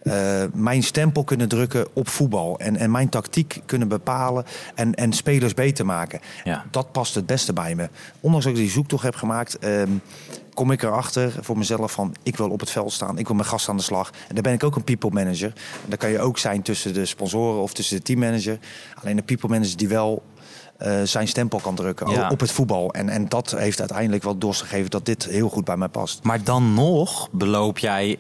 eh, 0.03 0.43
mijn 0.53 0.83
stempel 0.83 1.25
kunnen 1.25 1.49
drukken 1.49 1.87
op 1.93 2.09
voetbal. 2.09 2.59
En, 2.59 2.77
en 2.77 2.91
mijn 2.91 3.09
tactiek 3.09 3.61
kunnen 3.67 3.89
bepalen 3.89 4.45
en, 4.75 4.95
en 4.95 5.13
spelers 5.13 5.55
beter 5.55 5.87
maken. 5.87 6.21
Ja. 6.45 6.65
Dat 6.71 6.93
past 6.93 7.15
het 7.15 7.27
beste 7.27 7.53
bij 7.53 7.75
me. 7.75 7.89
Ondanks 8.21 8.45
dat 8.47 8.55
ik 8.55 8.61
die 8.61 8.71
zoektocht 8.71 9.03
heb 9.03 9.15
gemaakt, 9.15 9.59
ehm, 9.59 9.91
kom 10.55 10.71
ik 10.71 10.83
erachter 10.83 11.33
voor 11.41 11.59
mezelf 11.59 11.93
van... 11.93 12.15
ik 12.23 12.37
wil 12.37 12.51
op 12.51 12.61
het 12.61 12.71
veld 12.71 12.93
staan, 12.93 13.19
ik 13.19 13.27
wil 13.27 13.37
mijn 13.37 13.49
gast 13.49 13.69
aan 13.69 13.77
de 13.77 13.83
slag. 13.83 14.11
En 14.29 14.35
dan 14.35 14.43
ben 14.43 14.53
ik 14.53 14.65
ook 14.65 14.77
een 14.77 14.85
people 14.85 15.11
manager. 15.11 15.53
En 15.83 15.91
dat 15.91 15.99
kan 15.99 16.11
je 16.11 16.21
ook 16.21 16.39
zijn 16.39 16.63
tussen 16.63 16.95
de 16.95 17.07
sponsoren 17.07 17.63
of 17.63 17.75
tussen 17.75 17.97
de 17.97 18.03
teammanager. 18.03 18.59
Alleen 19.03 19.17
een 19.17 19.25
people 19.25 19.49
manager 19.49 19.77
die 19.77 19.89
wel 19.89 20.23
eh, 20.79 21.03
zijn 21.03 21.29
stempel 21.29 21.59
kan 21.59 21.75
drukken 21.75 22.11
Ja. 22.11 22.29
op 22.31 22.41
het 22.41 22.53
voetbal. 22.53 22.93
En, 22.93 23.09
en 23.09 23.29
dat 23.29 23.51
heeft 23.57 23.79
uiteindelijk 23.81 24.23
wel 24.23 24.39
doorgegeven 24.39 24.91
dat 24.91 25.07
dit 25.07 25.25
heel 25.25 25.49
goed 25.49 25.65
bij 25.65 25.77
mij 25.77 25.89
past. 25.89 26.23
Maar 26.23 26.45
dan 26.45 26.75
nog 26.75 27.29
beloop 27.33 27.79
jij 27.79 28.19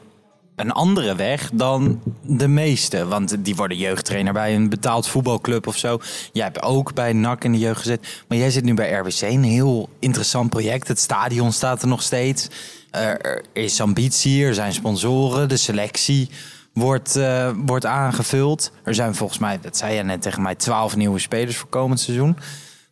een 0.56 0.72
andere 0.72 1.14
weg 1.14 1.50
dan 1.52 2.00
de 2.22 2.48
meeste. 2.48 3.06
Want 3.06 3.44
die 3.44 3.56
worden 3.56 3.76
jeugdtrainer 3.76 4.32
bij 4.32 4.54
een 4.54 4.68
betaald 4.68 5.08
voetbalclub 5.08 5.66
of 5.66 5.76
zo. 5.76 5.98
Jij 6.32 6.44
hebt 6.44 6.62
ook 6.62 6.94
bij 6.94 7.12
NAC 7.12 7.44
in 7.44 7.52
de 7.52 7.58
jeugd 7.58 7.80
gezet. 7.80 8.24
Maar 8.28 8.38
jij 8.38 8.50
zit 8.50 8.64
nu 8.64 8.74
bij 8.74 8.92
RBC, 8.92 9.20
een 9.20 9.42
heel 9.44 9.88
interessant 9.98 10.50
project. 10.50 10.88
Het 10.88 11.00
stadion 11.00 11.52
staat 11.52 11.82
er 11.82 11.88
nog 11.88 12.02
steeds. 12.02 12.48
Er 12.90 13.44
is 13.52 13.80
ambitie, 13.80 14.44
er 14.44 14.54
zijn 14.54 14.72
sponsoren, 14.72 15.48
de 15.48 15.56
selectie 15.56 16.30
wordt, 16.76 17.16
eh, 17.16 17.50
wordt 17.56 17.86
aangevuld. 17.86 18.72
Er 18.84 18.94
zijn 18.94 19.14
volgens 19.14 19.38
mij, 19.38 19.58
dat 19.60 19.76
zei 19.76 19.94
je 19.94 20.02
net 20.02 20.22
tegen 20.22 20.42
mij, 20.42 20.54
twaalf 20.54 20.96
nieuwe 20.96 21.18
spelers 21.18 21.56
voor 21.56 21.68
komend 21.68 22.00
seizoen. 22.00 22.36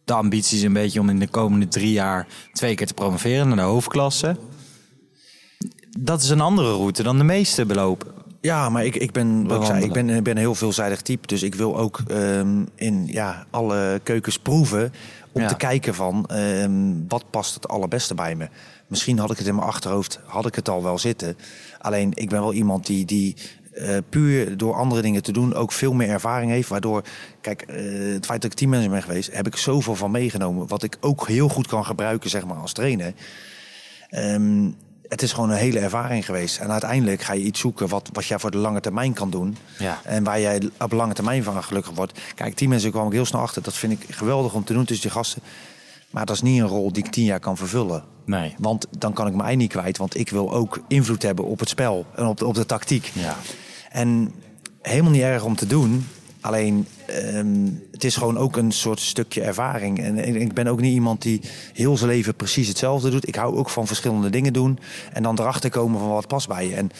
De 0.04 0.12
ambitie 0.12 0.56
is 0.56 0.62
een 0.62 0.72
beetje 0.72 1.00
om 1.00 1.08
in 1.08 1.18
de 1.18 1.28
komende 1.28 1.68
drie 1.68 1.92
jaar 1.92 2.26
twee 2.52 2.74
keer 2.74 2.86
te 2.86 2.94
promoveren 2.94 3.46
naar 3.48 3.56
de 3.56 3.62
hoofdklasse. 3.62 4.36
Dat 5.98 6.22
is 6.22 6.28
een 6.28 6.40
andere 6.40 6.72
route 6.72 7.02
dan 7.02 7.18
de 7.18 7.24
meeste 7.24 7.66
belopen. 7.66 8.12
Ja, 8.40 8.68
maar 8.68 8.84
ik, 8.84 8.96
ik, 8.96 9.12
ben, 9.12 9.46
wat 9.46 9.60
ik, 9.60 9.66
zei, 9.66 9.84
ik, 9.84 9.92
ben, 9.92 10.10
ik 10.10 10.22
ben 10.22 10.32
een 10.32 10.38
heel 10.38 10.54
veelzijdig 10.54 11.00
type. 11.02 11.26
Dus 11.26 11.42
ik 11.42 11.54
wil 11.54 11.76
ook 11.78 12.00
ehm, 12.06 12.62
in 12.74 13.06
ja, 13.06 13.46
alle 13.50 14.00
keukens 14.02 14.38
proeven. 14.38 14.92
Om 15.32 15.40
Ja. 15.42 15.48
te 15.48 15.56
kijken 15.56 15.94
van 15.94 16.26
ehm, 16.26 16.92
wat 17.08 17.24
past 17.30 17.54
het 17.54 17.68
allerbeste 17.68 18.14
bij 18.14 18.34
me. 18.34 18.48
Misschien 18.86 19.18
had 19.18 19.30
ik 19.30 19.38
het 19.38 19.46
in 19.46 19.54
mijn 19.54 19.66
achterhoofd, 19.66 20.20
had 20.24 20.46
ik 20.46 20.54
het 20.54 20.68
al 20.68 20.82
wel 20.82 20.98
zitten. 20.98 21.36
Alleen 21.80 22.10
ik 22.14 22.28
ben 22.28 22.40
wel 22.40 22.52
iemand 22.52 22.86
die, 22.86 23.04
die 23.04 23.36
eh, 23.74 23.96
puur 24.08 24.56
door 24.56 24.74
andere 24.74 25.02
dingen 25.02 25.22
te 25.22 25.32
doen 25.32 25.54
ook 25.54 25.72
veel 25.72 25.92
meer 25.92 26.08
ervaring 26.08 26.50
heeft. 26.50 26.68
Waardoor, 26.68 27.02
kijk, 27.40 27.62
eh, 27.62 27.76
het 28.12 28.26
feit 28.26 28.42
dat 28.42 28.50
ik 28.50 28.56
teammanager 28.56 28.90
ben 28.90 29.02
geweest, 29.02 29.32
heb 29.32 29.46
ik 29.46 29.56
zoveel 29.56 29.94
van 29.94 30.10
meegenomen. 30.10 30.66
Wat 30.66 30.82
ik 30.82 30.96
ook 31.00 31.28
heel 31.28 31.48
goed 31.48 31.66
kan 31.66 31.84
gebruiken, 31.84 32.30
zeg 32.30 32.46
maar, 32.46 32.56
als 32.56 32.72
trainer. 32.72 33.14
Ehm, 34.08 34.68
het 35.08 35.22
is 35.22 35.32
gewoon 35.32 35.50
een 35.50 35.56
hele 35.56 35.78
ervaring 35.78 36.24
geweest. 36.24 36.58
En 36.58 36.70
uiteindelijk 36.70 37.22
ga 37.22 37.32
je 37.32 37.42
iets 37.42 37.60
zoeken 37.60 37.88
wat, 37.88 38.10
wat 38.12 38.26
jij 38.26 38.38
voor 38.38 38.50
de 38.50 38.58
lange 38.58 38.80
termijn 38.80 39.12
kan 39.12 39.30
doen. 39.30 39.56
Ja. 39.78 40.00
En 40.04 40.24
waar 40.24 40.40
jij 40.40 40.70
op 40.78 40.92
lange 40.92 41.14
termijn 41.14 41.42
van 41.42 41.64
gelukkig 41.64 41.94
wordt. 41.94 42.20
Kijk, 42.34 42.54
teammanager 42.54 42.90
kwam 42.90 43.06
ik 43.06 43.12
heel 43.12 43.24
snel 43.24 43.40
achter. 43.40 43.62
Dat 43.62 43.74
vind 43.74 43.92
ik 43.92 44.14
geweldig 44.14 44.54
om 44.54 44.64
te 44.64 44.72
doen 44.72 44.84
tussen 44.84 45.08
die 45.08 45.16
gasten. 45.16 45.42
Maar 46.10 46.26
dat 46.26 46.34
is 46.34 46.42
niet 46.42 46.60
een 46.60 46.66
rol 46.66 46.92
die 46.92 47.04
ik 47.04 47.10
tien 47.10 47.24
jaar 47.24 47.40
kan 47.40 47.56
vervullen. 47.56 48.04
Nee. 48.24 48.54
Want 48.58 48.86
dan 48.98 49.12
kan 49.12 49.26
ik 49.26 49.34
mijn 49.34 49.48
ei 49.48 49.56
niet 49.56 49.70
kwijt. 49.70 49.98
Want 49.98 50.18
ik 50.18 50.30
wil 50.30 50.52
ook 50.52 50.80
invloed 50.88 51.22
hebben 51.22 51.44
op 51.44 51.60
het 51.60 51.68
spel 51.68 52.06
en 52.14 52.26
op 52.26 52.38
de, 52.38 52.46
op 52.46 52.54
de 52.54 52.66
tactiek. 52.66 53.10
Ja. 53.14 53.36
En 53.94 54.32
helemaal 54.82 55.10
niet 55.10 55.22
erg 55.22 55.44
om 55.44 55.56
te 55.56 55.66
doen. 55.66 56.06
Alleen, 56.40 56.86
ehm, 57.06 57.68
het 57.90 58.04
is 58.04 58.16
gewoon 58.16 58.38
ook 58.38 58.56
een 58.56 58.72
soort 58.72 59.00
stukje 59.00 59.42
ervaring. 59.42 59.98
En, 59.98 60.18
en 60.18 60.36
ik 60.36 60.52
ben 60.52 60.66
ook 60.66 60.80
niet 60.80 60.94
iemand 60.94 61.22
die 61.22 61.40
heel 61.72 61.96
zijn 61.96 62.10
leven 62.10 62.34
precies 62.34 62.68
hetzelfde 62.68 63.10
doet. 63.10 63.28
Ik 63.28 63.34
hou 63.34 63.56
ook 63.56 63.70
van 63.70 63.86
verschillende 63.86 64.30
dingen 64.30 64.52
doen. 64.52 64.78
En 65.12 65.22
dan 65.22 65.38
erachter 65.38 65.70
komen 65.70 65.98
van 66.00 66.08
wat 66.08 66.26
past 66.26 66.48
bij 66.48 66.68
je. 66.68 66.74
En 66.74 66.90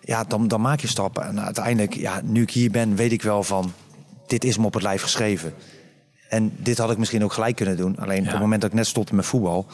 ja, 0.00 0.24
dan, 0.24 0.48
dan 0.48 0.60
maak 0.60 0.80
je 0.80 0.86
stappen. 0.86 1.26
En 1.26 1.40
uiteindelijk, 1.40 1.94
ja, 1.94 2.20
nu 2.24 2.42
ik 2.42 2.50
hier 2.50 2.70
ben, 2.70 2.96
weet 2.96 3.12
ik 3.12 3.22
wel 3.22 3.42
van... 3.42 3.72
dit 4.26 4.44
is 4.44 4.58
me 4.58 4.66
op 4.66 4.74
het 4.74 4.82
lijf 4.82 5.02
geschreven. 5.02 5.54
En 6.28 6.52
dit 6.56 6.78
had 6.78 6.90
ik 6.90 6.98
misschien 6.98 7.24
ook 7.24 7.32
gelijk 7.32 7.56
kunnen 7.56 7.76
doen. 7.76 7.96
Alleen 7.96 8.24
op 8.24 8.30
het 8.30 8.40
moment 8.40 8.60
dat 8.60 8.70
ik 8.70 8.76
net 8.76 8.86
stopte 8.86 9.14
met 9.14 9.26
voetbal... 9.26 9.66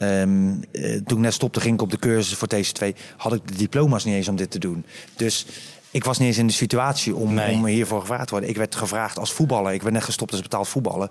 ehm, 0.00 0.50
eh, 0.72 0.92
toen 0.92 1.16
ik 1.18 1.22
net 1.24 1.32
stopte, 1.34 1.60
ging 1.60 1.74
ik 1.74 1.82
op 1.82 1.90
de 1.90 1.98
cursus 1.98 2.34
voor 2.34 2.48
TC2. 2.48 2.94
Had 3.16 3.32
ik 3.32 3.48
de 3.48 3.54
diploma's 3.54 4.04
niet 4.04 4.14
eens 4.14 4.28
om 4.28 4.36
dit 4.36 4.50
te 4.50 4.58
doen. 4.58 4.84
Dus 5.16 5.46
ik 5.90 6.04
was 6.04 6.18
niet 6.18 6.28
eens 6.28 6.38
in 6.38 6.46
de 6.46 6.52
situatie 6.52 7.14
om, 7.14 7.34
Nee. 7.34 7.54
om 7.54 7.66
hiervoor 7.66 8.00
gevraagd 8.00 8.24
te 8.26 8.30
worden. 8.30 8.50
Ik 8.50 8.56
werd 8.56 8.74
gevraagd 8.74 9.18
als 9.18 9.32
voetballer. 9.32 9.72
Ik 9.72 9.82
ben 9.82 9.92
net 9.92 10.04
gestopt 10.04 10.32
als 10.32 10.40
betaald 10.40 10.68
voetballen. 10.68 11.08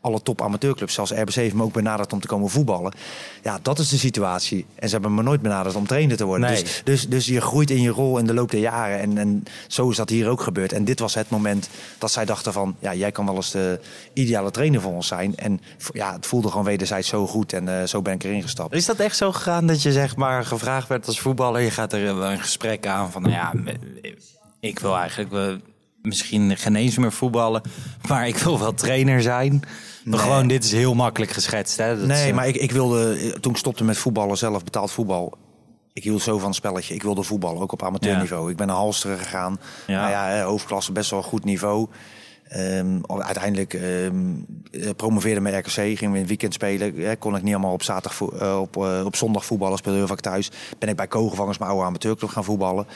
Alle 0.00 0.22
top 0.22 0.42
amateurclubs, 0.42 0.94
zelfs 0.94 1.10
RBC 1.10 1.34
heeft 1.34 1.54
me 1.54 1.62
ook 1.62 1.72
benaderd 1.72 2.12
om 2.12 2.20
te 2.20 2.26
komen 2.26 2.50
voetballen. 2.50 2.92
Ja, 3.42 3.58
dat 3.62 3.78
is 3.78 3.88
de 3.88 3.96
situatie. 3.96 4.66
En 4.74 4.88
ze 4.88 4.94
hebben 4.94 5.14
me 5.14 5.22
nooit 5.22 5.42
benaderd 5.42 5.74
om 5.74 5.86
trainer 5.86 6.16
te 6.16 6.24
worden. 6.24 6.50
Nee. 6.50 6.62
Dus, 6.62 6.80
dus, 6.84 7.08
dus 7.08 7.26
je 7.26 7.40
groeit 7.40 7.70
in 7.70 7.82
je 7.82 7.90
rol 7.90 8.18
in 8.18 8.26
de 8.26 8.34
loop 8.34 8.50
der 8.50 8.60
jaren. 8.60 9.00
En, 9.00 9.18
en 9.18 9.44
zo 9.66 9.90
is 9.90 9.96
dat 9.96 10.08
hier 10.08 10.28
ook 10.28 10.40
gebeurd. 10.40 10.72
En 10.72 10.84
dit 10.84 10.98
was 10.98 11.14
het 11.14 11.30
moment 11.30 11.68
dat 11.98 12.10
zij 12.10 12.24
dachten 12.24 12.52
van... 12.52 12.76
ja, 12.78 12.94
jij 12.94 13.12
kan 13.12 13.26
wel 13.26 13.34
eens 13.34 13.50
de 13.50 13.80
ideale 14.12 14.50
trainer 14.50 14.80
voor 14.80 14.92
ons 14.92 15.06
zijn. 15.06 15.36
En 15.36 15.60
ja, 15.92 16.12
het 16.12 16.26
voelde 16.26 16.48
gewoon 16.48 16.64
wederzijds 16.64 17.08
zo 17.08 17.26
goed. 17.26 17.52
En 17.52 17.80
eh, 17.80 17.86
zo 17.86 18.02
ben 18.02 18.14
ik 18.14 18.24
erin 18.24 18.42
gestapt. 18.42 18.74
Is 18.74 18.86
dat 18.86 18.98
echt 18.98 19.16
zo 19.16 19.32
gegaan 19.32 19.66
dat 19.66 19.82
je 19.82 19.92
zeg 19.92 20.16
maar 20.16 20.44
gevraagd 20.44 20.88
werd 20.88 21.06
als 21.06 21.20
voetballer? 21.20 21.60
Je 21.60 21.70
gaat 21.70 21.92
er 21.92 22.06
een 22.06 22.40
gesprek 22.40 22.86
aan 22.86 23.10
van, 23.10 23.22
nou 23.22 23.34
ja, 23.34 23.52
ik 24.60 24.78
wil 24.78 24.96
eigenlijk 24.96 25.30
wel 25.30 25.56
misschien 26.02 26.56
geen 26.56 26.76
eens 26.76 26.98
meer 26.98 27.12
voetballen, 27.12 27.62
maar 28.08 28.28
ik 28.28 28.36
wil 28.36 28.58
wel 28.58 28.74
trainer 28.74 29.22
zijn. 29.22 29.60
Maar 30.04 30.18
Nee. 30.18 30.18
gewoon, 30.28 30.48
dit 30.48 30.64
is 30.64 30.72
heel 30.72 30.94
makkelijk 30.94 31.30
geschetst. 31.30 31.76
Hè? 31.76 31.96
Dat 31.98 32.06
nee, 32.06 32.28
eh, 32.28 32.34
maar 32.34 32.48
ik, 32.48 32.56
ik 32.56 32.72
wilde... 32.72 33.16
Toen 33.40 33.52
ik 33.52 33.58
stopte 33.58 33.84
met 33.84 33.98
voetballen 33.98 34.38
zelf, 34.38 34.64
betaald 34.64 34.90
voetbal... 34.90 35.38
Ik 35.92 36.02
hield 36.02 36.22
zo 36.22 36.38
van 36.38 36.46
het 36.46 36.56
spelletje. 36.56 36.94
Ik 36.94 37.02
wilde 37.02 37.22
voetballen, 37.22 37.62
ook 37.62 37.72
op 37.72 37.82
amateurniveau. 37.82 38.50
Ik 38.50 38.56
ben 38.56 38.66
naar 38.66 38.76
Halsteren 38.76 39.18
gegaan. 39.18 39.60
Ja. 39.86 40.00
Nou 40.00 40.10
ja, 40.10 40.38
eh, 40.38 40.44
hoofdklasse, 40.44 40.92
best 40.92 41.10
wel 41.10 41.18
een 41.18 41.24
goed 41.24 41.44
niveau. 41.44 41.88
Ehm, 42.48 42.98
uiteindelijk 43.06 43.74
ehm, 43.74 44.14
eh, 44.70 44.88
promoveerde 44.96 45.40
met 45.40 45.54
RKC, 45.54 45.70
gingen 45.72 45.98
we 45.98 46.04
in 46.06 46.14
het 46.14 46.26
weekend 46.26 46.54
spelen. 46.54 46.96
Eh, 46.96 47.10
kon 47.18 47.36
ik 47.36 47.42
niet 47.42 47.54
allemaal 47.54 47.72
op, 47.72 47.82
zaterdag 47.82 48.20
eh, 48.40 48.60
op, 48.60 48.76
eh, 48.76 49.02
op 49.04 49.16
zondag 49.16 49.44
voetballen, 49.44 49.78
speelde 49.78 49.98
heel 49.98 50.06
vaak 50.06 50.20
thuis. 50.20 50.50
Ben 50.78 50.88
ik 50.88 50.96
bij 50.96 51.06
Kogevangers, 51.06 51.58
mijn 51.58 51.70
oude 51.70 51.86
amateurclub, 51.86 52.30
gaan 52.30 52.44
voetballen. 52.44 52.86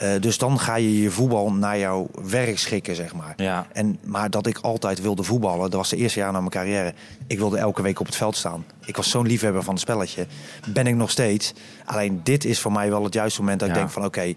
Eh, 0.00 0.20
dus 0.20 0.38
dan 0.38 0.60
ga 0.60 0.74
je 0.74 1.02
je 1.02 1.10
voetbal 1.10 1.52
naar 1.52 1.78
jouw 1.78 2.08
werk 2.24 2.58
schikken, 2.58 2.94
zeg 2.96 3.14
maar. 3.14 3.32
Ja. 3.36 3.66
En, 3.72 3.98
maar 4.04 4.30
dat 4.30 4.46
ik 4.46 4.58
altijd 4.58 5.00
wilde 5.00 5.22
voetballen, 5.22 5.60
dat 5.60 5.72
was 5.72 5.88
de 5.88 5.96
eerste 5.96 6.18
jaar 6.18 6.32
na 6.32 6.38
mijn 6.38 6.50
carrière. 6.50 6.94
Ik 7.26 7.38
wilde 7.38 7.58
elke 7.58 7.82
week 7.82 8.00
op 8.00 8.06
het 8.06 8.16
veld 8.16 8.36
staan. 8.36 8.64
Ik 8.84 8.96
was 8.96 9.10
zo'n 9.10 9.26
liefhebber 9.26 9.62
van 9.62 9.72
het 9.72 9.82
spelletje. 9.82 10.26
Ben 10.68 10.86
ik 10.86 10.94
nog 10.94 11.10
steeds. 11.10 11.52
Alleen 11.84 12.20
dit 12.22 12.44
is 12.44 12.60
voor 12.60 12.72
mij 12.72 12.90
wel 12.90 13.04
het 13.04 13.14
juiste 13.14 13.40
moment 13.40 13.60
dat 13.60 13.68
ik 13.68 13.74
denk 13.74 13.90
van 13.90 14.04
oké... 14.04 14.34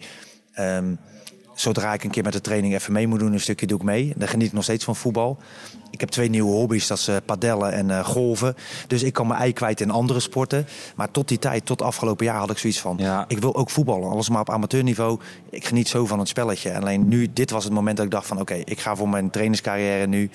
ehm, 0.54 0.96
zodra 1.54 1.94
ik 1.94 2.04
een 2.04 2.10
keer 2.10 2.24
met 2.24 2.34
de 2.34 2.42
training 2.42 2.74
even 2.74 2.94
mee 2.94 3.08
moet 3.08 3.20
doen, 3.20 3.34
een 3.34 3.40
stukje 3.40 3.68
doe 3.68 3.78
ik 3.78 3.84
mee. 3.84 4.14
Dan 4.16 4.28
geniet 4.28 4.48
ik 4.48 4.54
nog 4.54 4.64
steeds 4.64 4.86
van 4.86 4.96
voetbal. 4.96 5.38
Ik 5.92 6.00
heb 6.00 6.10
twee 6.10 6.30
nieuwe 6.30 6.52
hobby's, 6.52 6.88
dat 6.88 6.98
is 6.98 7.08
eh, 7.08 7.16
padellen 7.26 7.72
en 7.74 7.92
eh, 7.92 8.06
golven. 8.06 8.56
Dus 8.88 9.04
ik 9.04 9.14
kan 9.14 9.28
mijn 9.28 9.40
ei 9.40 9.54
kwijt 9.54 9.82
in 9.82 9.92
andere 9.92 10.20
sporten. 10.20 10.68
Maar 10.96 11.12
tot 11.12 11.28
die 11.28 11.40
tijd, 11.40 11.66
tot 11.66 11.82
afgelopen 11.82 12.26
jaar, 12.26 12.38
had 12.38 12.50
ik 12.50 12.58
zoiets 12.58 12.80
van... 12.80 12.98
Ja. 12.98 13.26
ik 13.28 13.40
wil 13.40 13.56
ook 13.56 13.70
voetballen, 13.70 14.10
alles 14.10 14.30
maar 14.30 14.42
op 14.42 14.50
amateurniveau. 14.50 15.20
Ik 15.50 15.66
geniet 15.66 15.88
zo 15.88 16.06
van 16.06 16.20
het 16.20 16.28
spelletje. 16.28 16.76
Alleen 16.76 17.08
nu, 17.08 17.30
dit 17.34 17.50
was 17.50 17.64
het 17.64 17.74
moment 17.74 17.98
dat 17.98 18.06
ik 18.06 18.12
dacht 18.12 18.28
van... 18.28 18.40
oké, 18.40 18.54
ik 18.54 18.80
ga 18.80 18.96
voor 18.96 19.10
mijn 19.10 19.30
trainerscarrière 19.30 20.08
nu... 20.08 20.30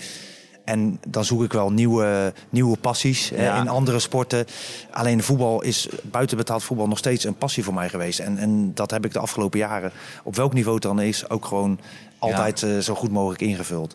En 0.69 1.01
dan 1.07 1.25
zoek 1.25 1.43
ik 1.43 1.53
wel 1.53 1.71
nieuwe, 1.73 2.33
nieuwe 2.51 2.77
passies 2.77 3.29
Ja. 3.29 3.61
in 3.61 3.69
andere 3.69 3.99
sporten. 3.99 4.47
Alleen 4.91 5.23
voetbal 5.23 5.63
is 5.63 5.89
buiten 6.03 6.37
betaald 6.37 6.63
voetbal 6.63 6.89
nog 6.89 6.99
steeds 6.99 7.25
een 7.25 7.35
passie 7.35 7.65
voor 7.65 7.75
mij 7.75 7.89
geweest. 7.89 8.19
En, 8.19 8.39
en 8.39 8.75
dat 8.75 8.91
heb 8.91 9.05
ik 9.05 9.13
de 9.13 9.19
afgelopen 9.19 9.59
jaren, 9.59 9.93
op 10.25 10.37
welk 10.37 10.53
niveau 10.53 10.75
het 10.75 10.83
dan 10.83 11.01
is, 11.01 11.31
ook 11.31 11.45
gewoon 11.45 11.79
altijd 12.19 12.63
eh, 12.63 12.79
zo 12.79 12.95
goed 12.95 13.11
mogelijk 13.11 13.41
ingevuld. 13.41 13.95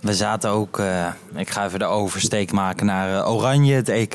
We 0.00 0.14
zaten 0.14 0.50
ook, 0.50 0.78
eh, 0.78 1.06
ik 1.34 1.50
ga 1.50 1.66
even 1.66 1.78
de 1.78 1.84
oversteek 1.84 2.52
maken 2.52 2.86
naar 2.86 3.18
eh, 3.18 3.30
Oranje, 3.30 3.74
het 3.74 3.88
EK. 3.88 4.14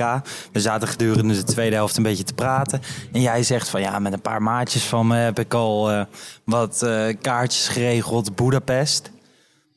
We 0.51 0.61
zaten 0.61 0.87
gedurende 0.87 1.33
de 1.33 1.43
tweede 1.43 1.75
helft 1.75 1.97
een 1.97 2.03
beetje 2.03 2.23
te 2.23 2.33
praten. 2.33 2.81
En 3.11 3.21
jij 3.21 3.43
zegt 3.43 3.69
van 3.69 3.81
ja, 3.81 3.99
met 3.99 4.13
een 4.13 4.21
paar 4.21 4.41
maatjes 4.41 4.83
van 4.83 5.07
me 5.07 5.15
heb 5.15 5.39
ik 5.39 5.53
al 5.53 6.05
wat 6.43 6.87
kaartjes 7.21 7.67
geregeld. 7.67 8.35
Budapest, 8.35 9.11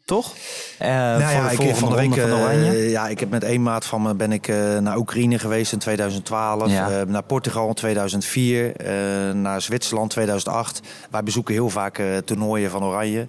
toch? 0.07 0.33
Eh, 0.79 0.89
Nou 0.89 1.21
voor 1.21 1.31
ja, 1.31 1.49
de 1.49 1.69
ik 1.69 1.77
van 1.77 1.89
de 1.91 1.95
week. 1.97 2.15
van 2.21 2.33
Oranje. 2.33 2.71
eh, 2.71 2.91
ja, 2.91 3.09
ik 3.09 3.21
heb 3.21 3.31
met 3.31 3.45
één 3.45 3.63
maat 3.63 3.85
van 3.85 4.03
me 4.03 4.15
ben 4.15 4.33
ik 4.33 4.49
eh, 4.49 4.79
naar 4.79 4.97
Oekraïne 4.97 5.39
geweest 5.39 5.73
in 5.73 5.79
2012, 5.79 6.71
Ja. 6.71 6.91
eh, 6.91 7.07
naar 7.07 7.23
Portugal 7.23 7.69
in 7.69 7.75
2004, 7.75 8.77
eh, 8.77 9.33
naar 9.35 9.63
Zwitserland 9.63 10.11
2008. 10.11 10.81
Wij 11.11 11.23
bezoeken 11.23 11.55
heel 11.55 11.71
vaak 11.71 12.03
toernooien 12.25 12.71
van 12.71 12.85
Oranje. 12.85 13.27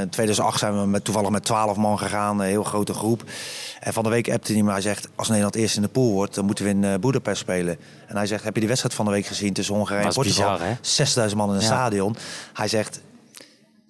In 0.00 0.08
2008 0.10 0.58
zijn 0.58 0.80
we 0.80 0.86
met, 0.86 1.04
toevallig 1.04 1.30
met 1.30 1.44
12 1.44 1.76
man 1.76 1.98
gegaan, 1.98 2.40
een 2.40 2.46
heel 2.46 2.62
grote 2.62 2.92
groep. 2.94 3.22
En 3.80 3.92
van 3.92 4.02
de 4.04 4.10
week 4.10 4.30
appte 4.30 4.52
hij 4.52 4.62
me, 4.62 4.70
hij 4.70 4.80
zegt, 4.80 5.08
als 5.14 5.26
Nederland 5.28 5.54
eerst 5.54 5.76
in 5.76 5.82
de 5.82 5.88
pool 5.88 6.12
wordt, 6.12 6.34
dan 6.34 6.44
moeten 6.44 6.64
we 6.64 6.70
in 6.70 7.00
Boedapest 7.00 7.40
spelen. 7.40 7.76
En 8.06 8.16
hij 8.16 8.26
zegt, 8.26 8.44
heb 8.44 8.54
je 8.54 8.58
die 8.60 8.68
wedstrijd 8.68 8.94
van 8.96 9.04
de 9.04 9.10
week 9.10 9.26
gezien 9.26 9.52
tussen 9.52 9.74
Hongarije 9.74 10.06
en 10.06 10.14
Portugal? 10.14 10.52
bizar, 10.52 10.68
hè? 10.68 10.74
6000 10.80 11.40
man 11.40 11.48
in 11.48 11.54
een 11.54 11.60
Ja. 11.60 11.66
stadion. 11.66 12.16
Hij 12.52 12.68
zegt, 12.68 13.00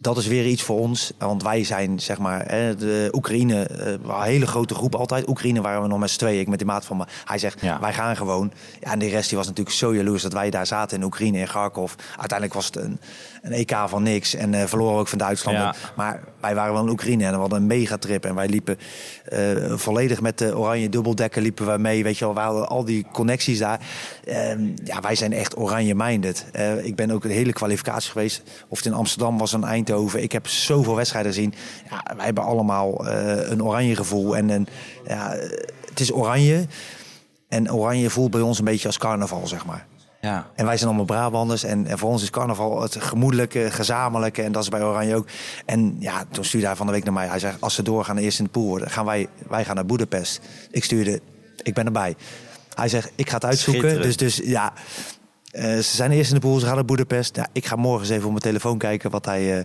dat 0.07 0.17
is 0.17 0.27
weer 0.27 0.47
iets 0.47 0.63
voor 0.63 0.79
ons. 0.79 1.13
Want 1.19 1.43
wij 1.43 1.65
zijn, 1.65 2.01
zeg 2.01 2.19
maar, 2.19 2.47
de 2.79 3.09
Oekraïne, 3.13 3.63
eh, 3.65 3.93
een 3.93 4.23
hele 4.23 4.47
grote 4.47 4.75
groep 4.75 4.95
altijd. 4.95 5.29
Oekraïne 5.29 5.61
waren 5.61 5.83
we 5.83 5.89
nog 5.89 5.99
met 5.99 6.11
z'n 6.11 6.19
tweeën, 6.19 6.41
ik 6.41 6.49
met 6.49 6.59
die 6.59 6.67
maat 6.67 6.85
van 6.85 6.97
me. 6.97 7.05
Hij 7.25 7.39
zegt, 7.39 7.61
Ja. 7.61 7.81
wij 7.81 7.93
gaan 7.93 8.17
gewoon. 8.17 8.53
Ja, 8.81 8.93
en 8.93 8.99
de 8.99 9.09
rest 9.09 9.29
die 9.29 9.39
was 9.39 9.47
natuurlijk 9.47 9.77
zo 9.77 9.95
jaloers 9.95 10.23
dat 10.23 10.33
wij 10.33 10.51
daar 10.51 10.67
zaten 10.67 10.99
in 10.99 11.05
Oekraïne, 11.05 11.39
in 11.39 11.47
Kharkov. 11.47 11.93
Uiteindelijk 12.09 12.55
was 12.55 12.67
het 12.67 12.77
een, 12.77 12.99
een 13.43 13.53
EK 13.53 13.77
van 13.87 14.03
niks 14.03 14.35
en 14.35 14.55
eh, 14.55 14.67
verloren 14.67 14.99
ook 14.99 15.09
van 15.09 15.19
Duitsland. 15.19 15.57
Ja. 15.57 15.75
Maar 15.97 16.21
wij 16.41 16.55
waren 16.55 16.73
wel 16.73 16.83
in 16.83 16.89
Oekraïne 16.91 17.25
en 17.25 17.33
we 17.33 17.39
hadden 17.39 17.59
een 17.61 17.67
megatrip. 17.67 18.25
En 18.25 18.35
wij 18.35 18.49
liepen 18.49 18.79
eh, 19.25 19.39
volledig 19.75 20.21
met 20.21 20.39
de 20.39 20.59
oranje 20.59 20.89
dubbeldekker 20.89 21.43
liepen 21.43 21.67
wij 21.67 21.79
mee. 21.79 22.03
Weet 22.05 22.19
je 22.19 22.25
wel, 22.25 22.35
we 22.35 22.41
hadden 22.41 22.69
al 22.69 22.85
die 22.85 23.07
connecties 23.13 23.59
daar. 23.59 23.81
Ehm, 24.25 24.61
ja, 24.85 25.01
wij 25.01 25.15
zijn 25.15 25.33
echt 25.33 25.57
oranje-minded. 25.57 26.45
Eh, 26.53 26.85
ik 26.85 26.97
ben 26.97 27.11
ook 27.11 27.25
een 27.25 27.31
hele 27.31 27.53
kwalificatie 27.53 28.11
geweest. 28.11 28.43
Of 28.69 28.79
het 28.79 28.87
in 28.87 28.93
Amsterdam 28.93 29.39
was, 29.39 29.53
in 29.53 29.65
Eindhoven. 29.65 29.95
Ik 30.15 30.33
heb 30.33 30.47
zoveel 30.47 30.97
wedstrijden 30.97 31.33
gezien. 31.33 31.55
Ja, 31.91 32.17
wij 32.17 32.25
hebben 32.25 32.45
allemaal 32.45 33.07
eh, 33.07 33.51
een 33.51 33.65
oranje 33.65 33.97
gevoel. 33.97 34.37
En, 34.37 34.67
ja, 35.07 35.37
het 35.89 36.01
is 36.01 36.13
oranje. 36.13 36.67
En 37.49 37.73
oranje 37.73 38.11
voelt 38.11 38.31
bij 38.31 38.41
ons 38.41 38.59
een 38.59 38.65
beetje 38.65 38.87
als 38.87 38.99
carnaval, 38.99 39.47
zeg 39.47 39.67
maar. 39.67 39.87
Ja. 40.21 40.47
En 40.55 40.67
wij 40.67 40.77
zijn 40.77 40.89
allemaal 40.89 41.07
Brabanders. 41.07 41.65
En, 41.65 41.87
en 41.87 41.99
voor 41.99 42.11
ons 42.11 42.23
is 42.23 42.31
carnaval 42.31 42.83
het 42.83 42.97
gemoedelijke, 43.03 43.71
gezamenlijke. 43.71 44.43
En 44.43 44.53
dat 44.53 44.63
is 44.63 44.69
bij 44.69 44.83
Oranje 44.83 45.17
ook. 45.17 45.27
En 45.67 45.97
ja, 45.99 46.25
toen 46.31 46.45
stuurde 46.45 46.67
hij 46.67 46.77
van 46.77 46.87
de 46.87 46.93
week 46.93 47.05
naar 47.05 47.13
mij. 47.13 47.27
Hij 47.27 47.39
zegt, 47.39 47.61
als 47.61 47.75
ze 47.75 47.83
doorgaan 47.83 48.17
eerst 48.17 48.39
in 48.39 48.45
de 48.45 48.51
pool 48.51 48.67
worden, 48.67 48.91
gaan 48.91 49.05
wij, 49.05 49.29
wij 49.49 49.65
gaan 49.65 49.75
naar 49.75 49.87
Boedapest. 49.87 50.41
Ik 50.71 50.85
stuurde, 50.85 51.21
ik 51.63 51.75
ben 51.75 51.87
erbij. 51.87 52.17
Hij 52.75 52.89
zegt, 52.89 53.13
ik 53.15 53.29
ga 53.29 53.35
het 53.35 53.45
uitzoeken. 53.45 54.03
Dus, 54.03 54.17
dus 54.17 54.41
ja, 54.45 54.73
ze 55.63 55.83
zijn 55.97 56.11
eerst 56.11 56.29
in 56.33 56.35
de 56.41 56.47
pool, 56.47 56.59
ze 56.59 56.67
gaan 56.67 56.75
naar 56.75 56.85
Boedapest. 56.85 57.37
Ja, 57.37 57.47
ik 57.53 57.67
ga 57.67 57.77
morgen 57.77 58.01
eens 58.01 58.11
even 58.11 58.25
op 58.25 58.31
mijn 58.31 58.43
telefoon 58.43 58.79
kijken 58.79 59.11
wat 59.11 59.25
hij, 59.25 59.59
eh, 59.59 59.65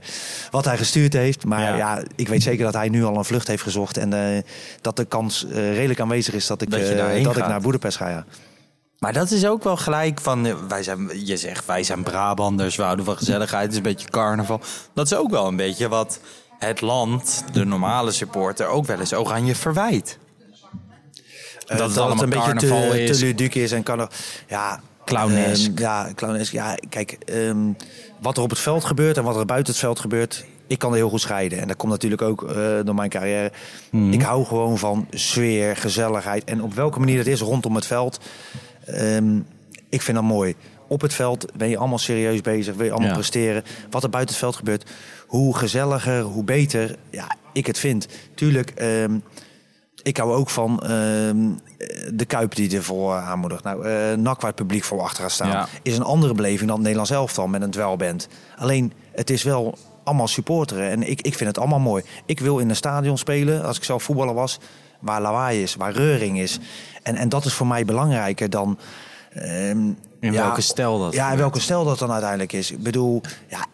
wat 0.52 0.66
hij 0.66 0.78
gestuurd 0.78 1.14
heeft. 1.14 1.46
Maar 1.46 1.62
Ja. 1.62 1.76
ja. 1.76 2.04
ik 2.16 2.28
weet 2.28 2.44
zeker 2.44 2.64
dat 2.66 2.74
hij 2.74 2.90
nu 2.90 3.04
al 3.04 3.18
een 3.18 3.26
vlucht 3.26 3.48
heeft 3.48 3.64
gezocht. 3.64 3.98
En 3.98 4.14
eh, 4.14 4.42
dat 4.82 4.96
de 4.96 5.06
kans 5.06 5.46
eh, 5.46 5.74
redelijk 5.74 6.00
aanwezig 6.00 6.34
is 6.34 6.48
dat 6.48 6.62
ik, 6.62 6.70
Dat 6.72 6.80
eh, 6.80 7.24
dat 7.24 7.38
ik 7.38 7.48
naar 7.48 7.62
Boedapest 7.62 7.98
ga. 7.98 8.10
Ja. 8.10 8.26
Maar 9.00 9.14
dat 9.14 9.32
is 9.32 9.46
ook 9.46 9.64
wel 9.64 9.78
gelijk 9.78 10.20
van, 10.22 10.46
eh, 10.46 10.54
wij 10.68 10.84
zijn, 10.84 11.26
je 11.26 11.38
zegt 11.38 11.66
wij 11.66 11.84
zijn 11.84 12.04
Brabanders, 12.04 12.76
we 12.76 12.84
houden 12.84 13.06
van 13.06 13.18
gezelligheid, 13.18 13.62
het 13.64 13.72
is 13.72 13.78
een 13.78 13.84
beetje 13.84 14.10
carnaval. 14.10 14.62
Dat 14.94 15.06
is 15.06 15.14
ook 15.18 15.30
wel 15.30 15.48
een 15.48 15.56
beetje 15.56 15.88
wat 15.88 16.20
het 16.60 16.82
land, 16.82 17.44
de 17.52 17.66
normale 17.66 18.12
supporter, 18.12 18.68
ook 18.68 18.86
wel 18.86 19.00
eens 19.00 19.14
oranje 19.14 19.56
verwijt. 19.56 20.18
Eh, 21.68 21.78
Dat 21.78 21.90
het 21.90 21.98
allemaal 21.98 22.28
carnaval 22.28 22.90
te, 22.90 23.04
is. 23.04 23.18
te 23.20 23.26
ludiek 23.26 23.56
is 23.56 23.72
en 23.72 23.84
kan 23.84 24.00
er, 24.00 24.10
ja, 24.48 24.82
Clownesk. 25.18 25.68
ehm, 25.68 25.80
ja, 25.82 26.10
clownesk. 26.16 26.52
Ja, 26.52 26.78
kijk, 26.90 27.12
ehm, 27.26 27.58
wat 28.20 28.38
er 28.38 28.44
op 28.44 28.50
het 28.50 28.60
veld 28.60 28.84
gebeurt 28.84 29.18
en 29.18 29.24
wat 29.24 29.36
er 29.38 29.46
buiten 29.46 29.72
het 29.74 29.82
veld 29.82 30.00
gebeurt, 30.00 30.46
ik 30.68 30.80
kan 30.80 30.92
er 30.92 30.98
heel 30.98 31.10
goed 31.10 31.22
scheiden. 31.22 31.60
En 31.60 31.68
dat 31.68 31.78
komt 31.78 31.92
natuurlijk 31.92 32.22
ook 32.22 32.44
eh, 32.50 32.56
door 32.84 32.96
mijn 32.96 33.10
carrière. 33.10 33.52
Mhm. 33.92 34.12
Ik 34.14 34.22
hou 34.22 34.46
gewoon 34.46 34.78
van 34.78 35.08
sfeer, 35.10 35.76
gezelligheid 35.78 36.44
en 36.44 36.62
op 36.64 36.74
welke 36.74 37.00
manier 37.00 37.18
het 37.18 37.28
is 37.28 37.40
rondom 37.42 37.76
het 37.76 37.86
veld. 37.86 38.20
Ehm, 38.86 39.40
ik 39.90 40.02
vind 40.02 40.18
dat 40.18 40.26
mooi. 40.26 40.56
Op 40.88 41.02
het 41.02 41.14
veld 41.14 41.46
ben 41.58 41.70
je 41.70 41.78
allemaal 41.78 41.98
serieus 41.98 42.42
bezig, 42.42 42.76
wil 42.76 42.86
je 42.86 42.92
allemaal 42.92 43.10
Ja. 43.10 43.16
presteren. 43.16 43.64
Wat 43.90 44.04
er 44.04 44.10
buiten 44.10 44.34
het 44.36 44.44
veld 44.44 44.56
gebeurt, 44.56 44.90
hoe 45.28 45.58
gezelliger, 45.58 46.22
hoe 46.22 46.44
beter 46.44 46.96
ja, 47.10 47.32
ik 47.54 47.66
het 47.66 47.80
vind. 47.80 48.08
Tuurlijk, 48.36 48.74
ik 50.04 50.18
hou 50.18 50.34
ook 50.34 50.50
van 50.50 50.80
ehm, 50.84 51.38
de 52.14 52.26
Kuip 52.28 52.56
die 52.56 52.76
ervoor 52.78 53.14
aanmoedigt. 53.16 53.64
Nou, 53.64 53.88
eh 53.88 54.18
NAC 54.18 54.42
waar 54.42 54.50
het 54.52 54.56
publiek 54.60 54.84
voor 54.84 55.02
achter 55.02 55.24
gaat 55.24 55.32
staan. 55.32 55.50
Ja. 55.50 55.68
Is 55.82 55.98
een 55.98 56.04
andere 56.04 56.34
beleving 56.34 56.60
dan 56.62 56.70
het 56.70 56.80
Nederlands 56.80 57.12
elftal 57.12 57.48
met 57.48 57.62
een 57.62 57.72
dwelband. 57.72 58.28
Alleen, 58.58 58.94
het 59.12 59.30
is 59.30 59.44
wel 59.44 59.78
allemaal 60.04 60.28
supporteren. 60.28 60.90
En 60.90 61.10
ik, 61.10 61.22
ik 61.22 61.36
vind 61.36 61.50
het 61.50 61.58
allemaal 61.58 61.80
mooi. 61.80 62.04
Ik 62.26 62.40
wil 62.40 62.58
in 62.60 62.70
een 62.70 62.76
stadion 62.76 63.18
spelen, 63.18 63.64
als 63.64 63.78
ik 63.78 63.84
zelf 63.84 64.04
voetballer 64.04 64.34
was, 64.34 64.60
waar 65.00 65.22
lawaai 65.22 65.62
is, 65.62 65.76
waar 65.76 65.92
reuring 65.94 66.40
is. 66.40 66.60
En, 67.04 67.16
en 67.16 67.30
dat 67.30 67.46
is 67.46 67.54
voor 67.54 67.68
mij 67.68 67.86
belangrijker 67.86 68.50
dan... 68.50 68.78
ehm, 69.34 69.80
In 70.20 70.34
ja, 70.34 70.44
welke 70.44 70.62
stijl 70.62 71.00
dat 71.00 71.14
Ja, 71.14 71.32
in 71.32 71.38
welke 71.38 71.60
stijl 71.60 71.84
dat 71.86 72.00
dan 72.00 72.12
uiteindelijk 72.12 72.54
is. 72.54 72.72
Ik 72.72 72.84
bedoel, 72.84 73.22
ja, 73.50 73.66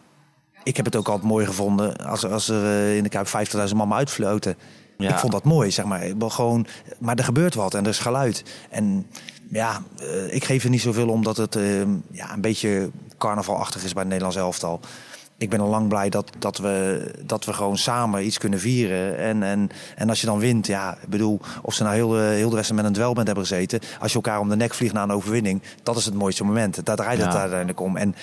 ik 0.62 0.76
heb 0.76 0.84
het 0.84 0.96
ook 0.96 1.08
altijd 1.08 1.26
mooi 1.28 1.46
gevonden 1.46 1.96
als, 1.96 2.24
als 2.26 2.48
er 2.48 2.64
eh, 2.64 2.96
in 2.96 3.02
de 3.02 3.08
Kuip 3.08 3.26
50.000 3.68 3.74
man 3.74 3.92
uitfloten. 3.94 4.56
Ja. 4.98 5.10
Ik 5.12 5.18
vond 5.18 5.32
dat 5.32 5.44
mooi, 5.44 5.70
zeg 5.70 5.84
maar. 5.84 6.04
Ik 6.06 6.14
wil 6.18 6.30
gewoon, 6.30 6.66
maar 6.98 7.16
er 7.16 7.24
gebeurt 7.24 7.54
wat 7.54 7.74
en 7.74 7.82
er 7.84 7.90
is 7.90 7.98
geluid. 7.98 8.42
En 8.70 9.06
ja, 9.50 9.82
eh, 10.00 10.34
ik 10.34 10.44
geef 10.44 10.64
er 10.64 10.70
niet 10.70 10.80
zoveel 10.80 11.08
om 11.08 11.22
dat 11.24 11.36
het 11.36 11.56
eh, 11.56 11.80
ja, 12.10 12.32
een 12.32 12.40
beetje 12.40 12.90
carnavalachtig 13.18 13.84
is 13.84 13.92
bij 13.92 13.98
het 14.02 14.08
Nederlands 14.12 14.36
elftal. 14.38 14.80
Ik 15.36 15.50
ben 15.50 15.60
al 15.60 15.68
lang 15.68 15.88
blij 15.88 16.08
dat, 16.08 16.30
dat, 16.38 16.58
we, 16.58 17.04
dat 17.26 17.44
we 17.44 17.52
gewoon 17.52 17.78
samen 17.78 18.24
iets 18.26 18.38
kunnen 18.38 18.60
vieren. 18.60 19.18
En, 19.18 19.42
en, 19.42 19.70
en 19.96 20.08
als 20.08 20.20
je 20.20 20.26
dan 20.26 20.38
wint, 20.38 20.66
ja, 20.66 20.98
ik 21.02 21.08
bedoel, 21.08 21.40
of 21.62 21.74
ze 21.74 21.82
nou 21.82 21.94
heel, 21.94 22.08
de- 22.08 22.16
heel 22.16 22.48
de 22.48 22.54
wedstrijd 22.54 22.80
met 22.82 22.90
een 22.90 22.96
dwelband 22.96 23.26
hebben 23.26 23.46
gezeten. 23.46 23.80
Als 24.00 24.10
je 24.10 24.16
elkaar 24.16 24.40
om 24.40 24.48
de 24.48 24.56
nek 24.56 24.74
vliegt 24.74 24.94
na 24.94 25.02
een 25.02 25.10
overwinning, 25.12 25.62
dat 25.82 25.96
is 25.96 26.04
het 26.04 26.14
mooiste 26.14 26.44
moment. 26.44 26.84
Daar 26.86 26.96
draait 26.96 27.20
het 27.20 27.32
Ja. 27.32 27.38
uiteindelijk 27.38 27.80
om. 27.80 27.96
En 27.96 28.14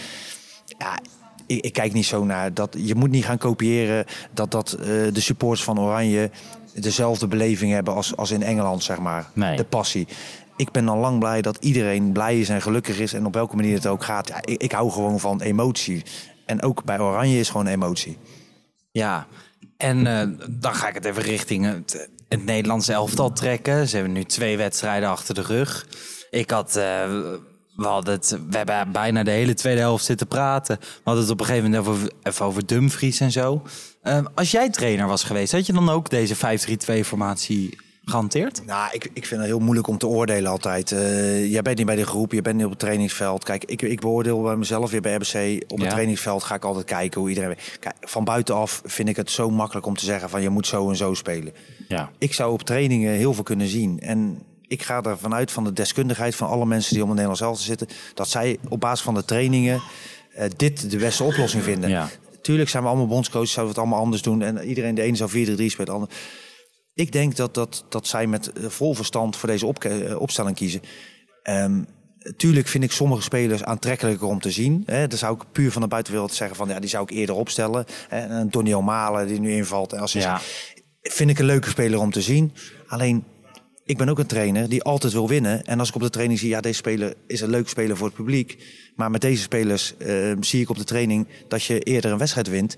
ja, 0.77 0.99
ik, 1.45 1.63
ik 1.65 1.73
kijk 1.73 1.93
niet 1.93 2.05
zo 2.05 2.23
naar 2.25 2.53
dat. 2.53 2.75
Je 2.77 2.95
moet 2.95 3.09
niet 3.11 3.25
gaan 3.25 3.37
kopiëren 3.37 4.05
dat, 4.33 4.51
dat 4.51 4.71
eh, 4.73 4.85
de 4.87 5.19
supporters 5.21 5.63
van 5.63 5.79
Oranje 5.79 6.29
dezelfde 6.81 7.27
beleving 7.27 7.71
hebben 7.71 7.93
als, 7.93 8.15
als 8.15 8.31
in 8.31 8.43
Engeland, 8.43 8.83
zeg 8.83 8.99
maar. 8.99 9.29
Nee. 9.33 9.57
De 9.57 9.63
passie. 9.63 10.07
Ik 10.55 10.71
ben 10.71 10.87
al 10.87 10.97
lang 10.97 11.19
blij 11.19 11.41
dat 11.41 11.57
iedereen 11.59 12.11
blij 12.11 12.39
is 12.39 12.49
en 12.49 12.61
gelukkig 12.61 12.99
is. 12.99 13.13
En 13.13 13.25
op 13.25 13.33
welke 13.33 13.55
manier 13.55 13.75
het 13.75 13.87
ook 13.87 14.03
gaat. 14.03 14.27
Ja, 14.27 14.41
ik, 14.41 14.61
ik 14.61 14.71
hou 14.71 14.91
gewoon 14.91 15.19
van 15.19 15.41
emotie. 15.41 16.03
En 16.45 16.61
ook 16.61 16.83
bij 16.83 16.99
Oranje 16.99 17.39
is 17.39 17.49
gewoon 17.49 17.67
emotie. 17.67 18.17
Ja, 18.91 19.27
en 19.77 20.07
eh, 20.07 20.47
dan 20.49 20.75
ga 20.75 20.87
ik 20.87 20.93
het 20.93 21.05
even 21.05 21.23
richting 21.23 21.65
het, 21.65 22.09
het 22.27 22.45
Nederlandse 22.45 22.93
elftal 22.93 23.31
trekken. 23.33 23.87
Ze 23.87 23.95
hebben 23.95 24.13
nu 24.13 24.23
twee 24.23 24.57
wedstrijden 24.57 25.09
achter 25.09 25.35
de 25.35 25.41
rug. 25.41 25.87
Ik 26.29 26.49
had, 26.49 26.75
eh, 26.75 27.11
we, 27.75 27.85
hadden 27.85 28.13
het, 28.13 28.37
we 28.49 28.57
hebben 28.57 28.91
bijna 28.91 29.23
de 29.23 29.31
hele 29.31 29.53
tweede 29.53 29.79
helft 29.79 30.05
zitten 30.05 30.27
praten. 30.27 30.77
We 30.79 31.01
hadden 31.03 31.23
het 31.23 31.31
op 31.31 31.39
een 31.39 31.45
gegeven 31.45 31.69
moment 31.69 31.87
over, 31.87 32.11
even 32.23 32.45
over 32.45 32.65
Dumfries 32.65 33.19
en 33.19 33.31
zo. 33.31 33.61
Eh, 34.01 34.25
als 34.35 34.51
jij 34.51 34.69
trainer 34.69 35.07
was 35.07 35.23
geweest, 35.23 35.51
had 35.51 35.65
je 35.65 35.73
dan 35.73 35.89
ook 35.89 36.09
deze 36.09 36.35
5-3-2-formatie 36.35 37.77
gehanteerd? 38.05 38.65
Nou, 38.65 38.89
ik, 38.93 39.09
ik 39.13 39.25
vind 39.25 39.39
het 39.41 39.49
heel 39.49 39.59
moeilijk 39.59 39.87
om 39.87 39.97
te 39.97 40.07
oordelen 40.07 40.51
altijd. 40.51 40.91
Eh, 40.91 41.51
jij 41.51 41.61
bent 41.61 41.77
niet 41.77 41.85
bij 41.85 41.95
de 41.95 42.05
groep, 42.05 42.31
je 42.31 42.41
bent 42.41 42.55
niet 42.55 42.65
op 42.65 42.69
het 42.71 42.79
trainingsveld. 42.79 43.43
Kijk, 43.43 43.63
ik, 43.65 43.81
ik 43.81 43.99
beoordeel 43.99 44.41
bij 44.41 44.55
mezelf 44.55 44.91
weer 44.91 45.01
bij 45.01 45.13
RBC. 45.15 45.63
Op 45.63 45.77
het 45.77 45.85
Ja. 45.85 45.89
trainingsveld 45.89 46.43
ga 46.43 46.55
ik 46.55 46.65
altijd 46.65 46.85
kijken 46.85 47.19
hoe 47.21 47.29
iedereen... 47.29 47.55
Kijk, 47.79 47.95
van 48.01 48.23
buitenaf 48.23 48.81
vind 48.85 49.09
ik 49.09 49.15
het 49.15 49.31
zo 49.31 49.49
makkelijk 49.49 49.85
om 49.85 49.95
te 49.95 50.05
zeggen 50.05 50.29
van 50.29 50.41
je 50.41 50.49
moet 50.49 50.67
zo 50.67 50.89
en 50.89 50.95
zo 50.95 51.13
spelen. 51.13 51.53
Ja. 51.87 52.09
Ik 52.17 52.33
zou 52.33 52.51
op 52.53 52.61
trainingen 52.61 53.13
heel 53.13 53.33
veel 53.33 53.43
kunnen 53.43 53.67
zien. 53.67 53.99
En 53.99 54.41
ik 54.67 54.83
ga 54.83 55.03
er 55.03 55.17
vanuit 55.17 55.51
van 55.51 55.63
de 55.63 55.73
deskundigheid 55.73 56.35
van 56.35 56.47
alle 56.47 56.65
mensen 56.65 56.93
die 56.93 57.03
om 57.03 57.09
het 57.09 57.17
Nederlands 57.17 57.41
elftal 57.41 57.65
zitten... 57.65 57.87
dat 58.13 58.29
zij 58.29 58.57
op 58.69 58.79
basis 58.79 59.05
van 59.05 59.13
de 59.13 59.25
trainingen 59.25 59.81
eh, 60.33 60.49
dit 60.55 60.91
de 60.91 60.97
beste 60.97 61.23
oplossing 61.23 61.63
vinden. 61.63 61.89
Ja. 61.89 62.09
Tuurlijk 62.41 62.69
zijn 62.69 62.83
we 62.83 62.89
allemaal 62.89 63.07
bondscoaches, 63.07 63.51
zouden 63.51 63.75
we 63.75 63.79
het 63.79 63.89
allemaal 63.89 64.05
anders 64.05 64.21
doen. 64.21 64.41
En 64.41 64.67
iedereen, 64.67 64.95
de 64.95 65.01
ene 65.01 65.15
zou 65.15 65.29
4-3-3 65.29 65.33
spelen, 65.35 65.85
de 65.85 65.91
ander... 65.91 66.09
Ik 66.93 67.11
denk 67.11 67.35
dat, 67.35 67.53
dat, 67.53 67.85
dat 67.89 68.07
zij 68.07 68.27
met 68.27 68.51
eh, 68.51 68.65
vol 68.69 68.93
verstand 68.93 69.35
voor 69.35 69.49
deze 69.49 69.73
eh, 69.79 70.19
opstelling 70.19 70.55
kiezen. 70.55 70.81
Ehm 71.43 71.81
tuurlijk 72.37 72.67
vind 72.67 72.83
ik 72.83 72.91
sommige 72.91 73.21
spelers 73.21 73.63
aantrekkelijker 73.63 74.27
om 74.27 74.39
te 74.39 74.51
zien. 74.51 74.83
Hè. 74.85 75.07
Dan 75.07 75.17
zou 75.17 75.35
ik 75.35 75.51
puur 75.51 75.71
van 75.71 75.81
de 75.81 75.87
buitenwereld 75.87 76.33
zeggen 76.33 76.57
van 76.57 76.67
ja, 76.67 76.79
die 76.79 76.89
zou 76.89 77.03
ik 77.03 77.09
eerder 77.09 77.35
opstellen. 77.35 77.85
En 78.09 78.49
Donny 78.49 78.73
Malen 78.73 79.27
die 79.27 79.39
nu 79.39 79.51
invalt. 79.51 79.97
Als 79.97 80.13
Ja. 80.13 80.41
vind 81.01 81.29
ik 81.29 81.39
een 81.39 81.45
leuke 81.45 81.69
speler 81.69 81.99
om 81.99 82.11
te 82.11 82.21
zien. 82.21 82.53
Alleen, 82.87 83.23
ik 83.85 83.97
ben 83.97 84.09
ook 84.09 84.19
een 84.19 84.25
trainer 84.25 84.69
die 84.69 84.83
altijd 84.83 85.13
wil 85.13 85.27
winnen. 85.27 85.63
En 85.65 85.79
als 85.79 85.89
ik 85.89 85.95
op 85.95 86.01
de 86.01 86.09
training 86.09 86.39
zie, 86.39 86.49
ja, 86.49 86.61
deze 86.61 86.75
speler 86.75 87.13
is 87.27 87.41
een 87.41 87.49
leuk 87.49 87.69
speler 87.69 87.97
voor 87.97 88.07
het 88.07 88.15
publiek. 88.15 88.63
Maar 88.95 89.11
met 89.11 89.21
deze 89.21 89.41
spelers 89.41 89.97
eh, 89.97 90.31
zie 90.39 90.61
ik 90.61 90.69
op 90.69 90.77
de 90.77 90.83
training 90.83 91.27
dat 91.47 91.63
je 91.63 91.79
eerder 91.79 92.11
een 92.11 92.17
wedstrijd 92.17 92.47
wint. 92.47 92.75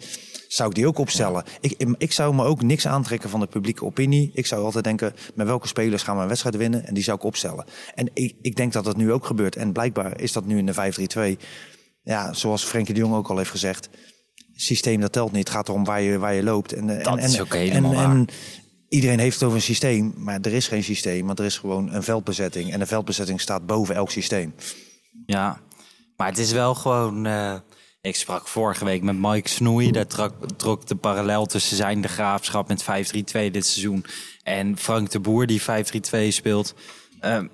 Zou 0.47 0.69
ik 0.69 0.75
die 0.75 0.87
ook 0.87 0.97
opstellen? 0.97 1.43
Ik, 1.61 1.95
ik 1.97 2.11
zou 2.11 2.35
me 2.35 2.43
ook 2.43 2.61
niks 2.61 2.87
aantrekken 2.87 3.29
van 3.29 3.39
de 3.39 3.47
publieke 3.47 3.85
opinie. 3.85 4.31
Ik 4.33 4.45
zou 4.45 4.63
altijd 4.63 4.83
denken, 4.83 5.13
met 5.35 5.47
welke 5.47 5.67
spelers 5.67 6.03
gaan 6.03 6.15
we 6.15 6.21
een 6.21 6.27
wedstrijd 6.27 6.55
winnen? 6.55 6.85
En 6.85 6.93
die 6.93 7.03
zou 7.03 7.17
ik 7.17 7.23
opstellen. 7.23 7.65
En 7.95 8.09
ik, 8.13 8.35
ik 8.41 8.55
denk 8.55 8.73
dat 8.73 8.83
dat 8.83 8.97
nu 8.97 9.11
ook 9.11 9.25
gebeurt. 9.25 9.55
En 9.55 9.71
blijkbaar 9.71 10.21
is 10.21 10.31
dat 10.31 10.45
nu 10.45 10.57
in 10.57 10.65
de 10.65 11.35
5-3-2. 11.37 11.43
Ja, 12.03 12.33
zoals 12.33 12.63
Frenkie 12.63 12.93
de 12.93 12.99
Jong 12.99 13.13
ook 13.15 13.29
al 13.29 13.37
heeft 13.37 13.49
gezegd. 13.49 13.89
Systeem 14.55 15.01
dat 15.01 15.11
telt 15.11 15.31
niet. 15.31 15.47
Het 15.47 15.55
gaat 15.55 15.67
erom 15.67 15.83
waar 15.83 16.01
je, 16.01 16.17
waar 16.17 16.33
je 16.33 16.43
loopt. 16.43 16.73
En, 16.73 16.87
Dat 16.87 17.17
en, 17.17 17.19
is 17.19 17.39
ook 17.39 17.53
helemaal 17.53 17.91
en, 17.91 17.97
waar. 17.97 18.11
en 18.11 18.27
iedereen 18.89 19.19
heeft 19.19 19.33
het 19.33 19.43
over 19.43 19.57
een 19.57 19.63
systeem, 19.63 20.13
maar 20.17 20.39
er 20.41 20.53
is 20.53 20.67
geen 20.67 20.83
systeem. 20.83 21.25
Want 21.25 21.39
er 21.39 21.45
is 21.45 21.57
gewoon 21.57 21.93
een 21.93 22.03
veldbezetting. 22.03 22.73
En 22.73 22.79
de 22.79 22.85
veldbezetting 22.85 23.41
staat 23.41 23.65
boven 23.65 23.95
elk 23.95 24.11
systeem. 24.11 24.55
Ja, 25.25 25.61
maar 26.15 26.27
het 26.27 26.37
is 26.37 26.51
wel 26.51 26.75
gewoon. 26.75 27.25
eh, 27.25 27.55
ik 28.01 28.15
sprak 28.15 28.47
vorige 28.47 28.85
week 28.85 29.01
met 29.01 29.15
Mike 29.19 29.49
Snoei. 29.49 29.91
Daar 29.91 30.07
trok, 30.07 30.33
trok 30.57 30.87
de 30.87 30.95
parallel 30.95 31.45
tussen 31.45 31.77
zijn 31.77 32.01
de 32.01 32.07
graafschap 32.07 32.67
met 32.67 32.83
5-3-2 32.83 32.85
dit 33.51 33.65
seizoen. 33.65 34.05
En 34.43 34.77
Frank 34.77 35.09
de 35.11 35.19
Boer, 35.19 35.47
die 35.47 35.61
5-3-2 35.61 36.27
speelt. 36.27 36.73
Ehm, 37.19 37.47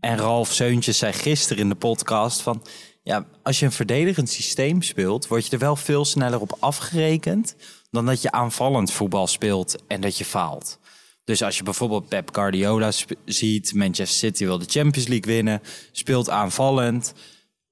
en 0.00 0.16
Ralf 0.16 0.52
Seuntjes 0.52 0.98
zei 0.98 1.12
gisteren 1.12 1.62
in 1.62 1.68
de 1.68 1.74
podcast 1.74 2.40
van. 2.40 2.62
Ja, 3.02 3.26
als 3.42 3.58
je 3.58 3.66
een 3.66 3.72
verdedigend 3.72 4.30
systeem 4.30 4.82
speelt, 4.82 5.26
word 5.26 5.46
je 5.46 5.52
er 5.52 5.58
wel 5.58 5.76
veel 5.76 6.04
sneller 6.04 6.40
op 6.40 6.56
afgerekend. 6.58 7.56
Dan 7.90 8.06
dat 8.06 8.22
je 8.22 8.30
aanvallend 8.30 8.92
voetbal 8.92 9.26
speelt 9.26 9.86
en 9.86 10.00
dat 10.00 10.18
je 10.18 10.24
faalt. 10.24 10.78
Dus 11.24 11.42
als 11.42 11.56
je 11.56 11.62
bijvoorbeeld 11.62 12.08
Pep 12.08 12.34
Guardiola 12.34 12.90
ziet, 13.24 13.74
Manchester 13.74 14.18
City 14.18 14.44
wil 14.44 14.58
de 14.58 14.64
Champions 14.68 15.08
League 15.08 15.34
winnen, 15.34 15.62
speelt 15.92 16.30
aanvallend, 16.30 17.14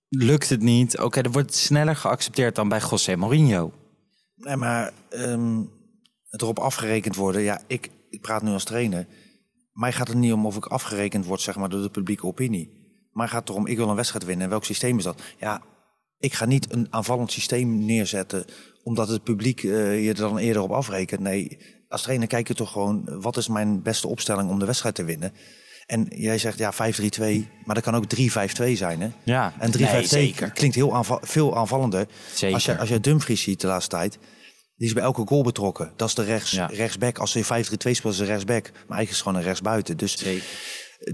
lukt 0.09 0.49
het 0.49 0.63
niet. 0.63 0.99
Oké, 0.99 1.23
dan 1.23 1.33
wordt 1.33 1.55
sneller 1.55 1.97
geaccepteerd 1.97 2.55
dan 2.55 2.69
bij 2.69 2.81
José 2.91 3.17
Mourinho. 3.17 3.73
Nee, 4.35 4.57
maar 4.57 4.93
ehm, 5.11 5.63
het 6.29 6.43
erop 6.43 6.59
afgerekend 6.59 7.17
worden. 7.17 7.43
Ja, 7.43 7.61
ik, 7.67 7.91
ik 8.11 8.21
praat 8.21 8.43
nu 8.43 8.51
als 8.51 8.65
trainer. 8.65 9.07
Mij 9.73 9.93
gaat 9.93 10.09
het 10.09 10.17
niet 10.17 10.33
om 10.33 10.47
of 10.47 10.57
ik 10.57 10.67
afgerekend 10.67 11.25
word 11.25 11.41
zeg 11.41 11.57
maar, 11.57 11.69
door 11.69 11.83
de 11.83 11.91
publieke 11.91 12.27
opinie. 12.27 12.71
Maar 13.13 13.29
gaat 13.29 13.41
het 13.41 13.49
erom, 13.49 13.67
ik 13.67 13.77
wil 13.77 13.89
een 13.89 13.97
wedstrijd 13.97 14.25
winnen. 14.25 14.45
En 14.45 14.51
welk 14.51 14.65
systeem 14.65 14.99
is 14.99 15.05
dat? 15.05 15.23
Ja, 15.39 15.63
ik 16.19 16.35
ga 16.35 16.45
niet 16.45 16.73
een 16.73 16.87
aanvallend 16.91 17.33
systeem 17.33 17.85
neerzetten... 17.85 18.45
omdat 18.83 19.09
het 19.09 19.23
publiek 19.23 19.63
eh, 19.63 20.03
je 20.05 20.09
er 20.09 20.15
dan 20.15 20.39
eerder 20.39 20.63
op 20.63 20.71
afrekent. 20.71 21.21
Nee, 21.21 21.59
als 21.89 22.03
trainer 22.03 22.29
kijk 22.29 22.49
je 22.49 22.55
toch 22.55 22.73
gewoon... 22.73 23.21
wat 23.21 23.37
is 23.37 23.49
mijn 23.49 23.83
beste 23.83 24.09
opstelling 24.09 24.51
om 24.51 24.59
de 24.59 24.65
wedstrijd 24.67 24.95
te 24.95 25.05
winnen? 25.05 25.33
En 25.87 26.07
jij 26.15 26.39
zegt 26.39 26.59
ja 26.59 26.73
5-3-2, 26.73 26.77
maar 27.65 27.75
dat 27.75 27.85
kan 27.85 27.95
ook 27.95 28.05
3-5-2 28.17 28.73
zijn. 28.73 29.01
Hè? 29.01 29.09
Ja, 29.25 29.55
En 29.59 29.73
3-5-2 29.79 29.81
nee, 29.81 30.07
zeker. 30.07 30.51
klinkt 30.51 30.77
heel 30.77 31.05
veel 31.21 31.57
aanvallender. 31.57 32.07
Zeker. 32.35 32.55
Als 32.55 32.65
je, 32.65 32.79
als 32.79 32.89
je 32.89 33.01
Dumfries 33.01 33.43
ziet 33.43 33.61
de 33.61 33.67
laatste 33.67 33.97
tijd, 33.97 34.19
die 34.77 34.87
is 34.87 34.93
bij 34.93 35.03
elke 35.03 35.27
goal 35.27 35.43
betrokken. 35.43 35.93
Dat 35.97 36.09
is 36.09 36.15
de 36.15 36.23
rechts, 36.25 36.51
Ja. 36.51 36.67
rechtsback. 36.67 37.19
Als 37.19 37.33
je 37.33 37.45
5-3-2 37.45 37.47
speelt, 37.95 38.13
is 38.13 38.19
de 38.19 38.25
rechtsback. 38.25 38.63
Maar 38.65 38.75
eigenlijk 38.75 39.09
is 39.09 39.15
het 39.15 39.23
gewoon 39.23 39.39
een 39.39 39.45
rechtsbuiten. 39.45 39.97
Dus, 39.97 40.19
Zeker. 40.19 40.45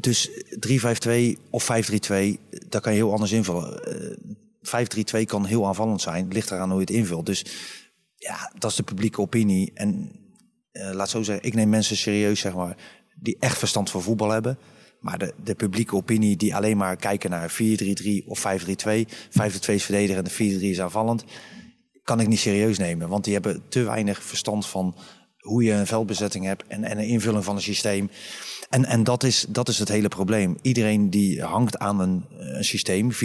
dus 0.01 0.31
3-5-2 0.59 1.39
of 1.51 1.65
5-3-2, 1.65 2.39
daar 2.69 2.81
kan 2.81 2.93
je 2.93 2.99
heel 2.99 3.13
anders 3.13 3.33
invullen. 3.33 3.81
Eh, 4.71 5.21
5-3-2 5.23 5.25
kan 5.27 5.45
heel 5.45 5.67
aanvallend 5.67 6.01
zijn. 6.01 6.29
Ligt 6.33 6.51
eraan 6.51 6.71
hoe 6.71 6.81
je 6.81 6.87
het 6.87 6.95
invult. 6.95 7.27
Dus 7.27 7.45
ja, 8.17 8.53
dat 8.59 8.71
is 8.71 8.77
de 8.77 8.83
publieke 8.83 9.21
opinie. 9.21 9.71
En 9.75 10.11
eh, 10.73 10.91
laat 10.93 11.11
zo 11.11 11.23
zeggen, 11.23 11.47
ik 11.47 11.55
neem 11.55 11.69
mensen 11.69 11.97
serieus, 11.97 12.41
zeg 12.41 12.55
maar, 12.55 12.77
die 13.15 13.37
echt 13.41 13.59
verstand 13.59 13.91
van 13.91 14.03
voetbal 14.03 14.31
hebben. 14.31 14.59
Maar 15.01 15.19
de, 15.19 15.35
de 15.45 15.55
publieke 15.55 15.97
opinie 15.97 16.37
die 16.37 16.55
alleen 16.55 16.77
maar 16.77 16.97
kijken 16.97 17.31
naar 17.31 17.53
4-3-3 17.53 17.57
of 18.27 18.39
5-3-2, 18.39 18.43
5-3-2 18.43 18.71
is 19.67 19.85
verdedigen 19.85 20.17
en 20.17 20.25
de 20.25 20.59
4-3 20.59 20.61
is 20.61 20.81
aanvallend, 20.81 21.25
kan 22.03 22.21
ik 22.21 22.29
niet 22.29 22.39
serieus 22.39 22.79
nemen. 22.79 23.09
Want 23.09 23.25
die 23.25 23.33
hebben 23.33 23.63
te 23.69 23.83
weinig 23.83 24.23
verstand 24.23 24.67
van 24.67 24.97
hoe 25.45 25.63
je 25.63 25.73
een 25.73 25.87
veldbezetting 25.87 26.45
hebt 26.45 26.65
en, 26.69 26.85
en 26.85 26.99
een 26.99 27.07
invulling 27.07 27.45
van 27.45 27.57
een 27.57 27.63
systeem. 27.63 28.11
En, 28.71 28.85
en 28.85 29.05
dat, 29.05 29.23
is, 29.23 29.47
dat 29.49 29.69
is 29.69 29.79
het 29.79 29.89
hele 29.89 30.09
probleem. 30.09 30.57
Iedereen 30.63 31.11
die 31.11 31.43
hangt 31.43 31.79
aan 31.79 32.01
een, 32.01 32.25
een 32.39 32.65
systeem, 32.65 33.13
4-3 33.13 33.17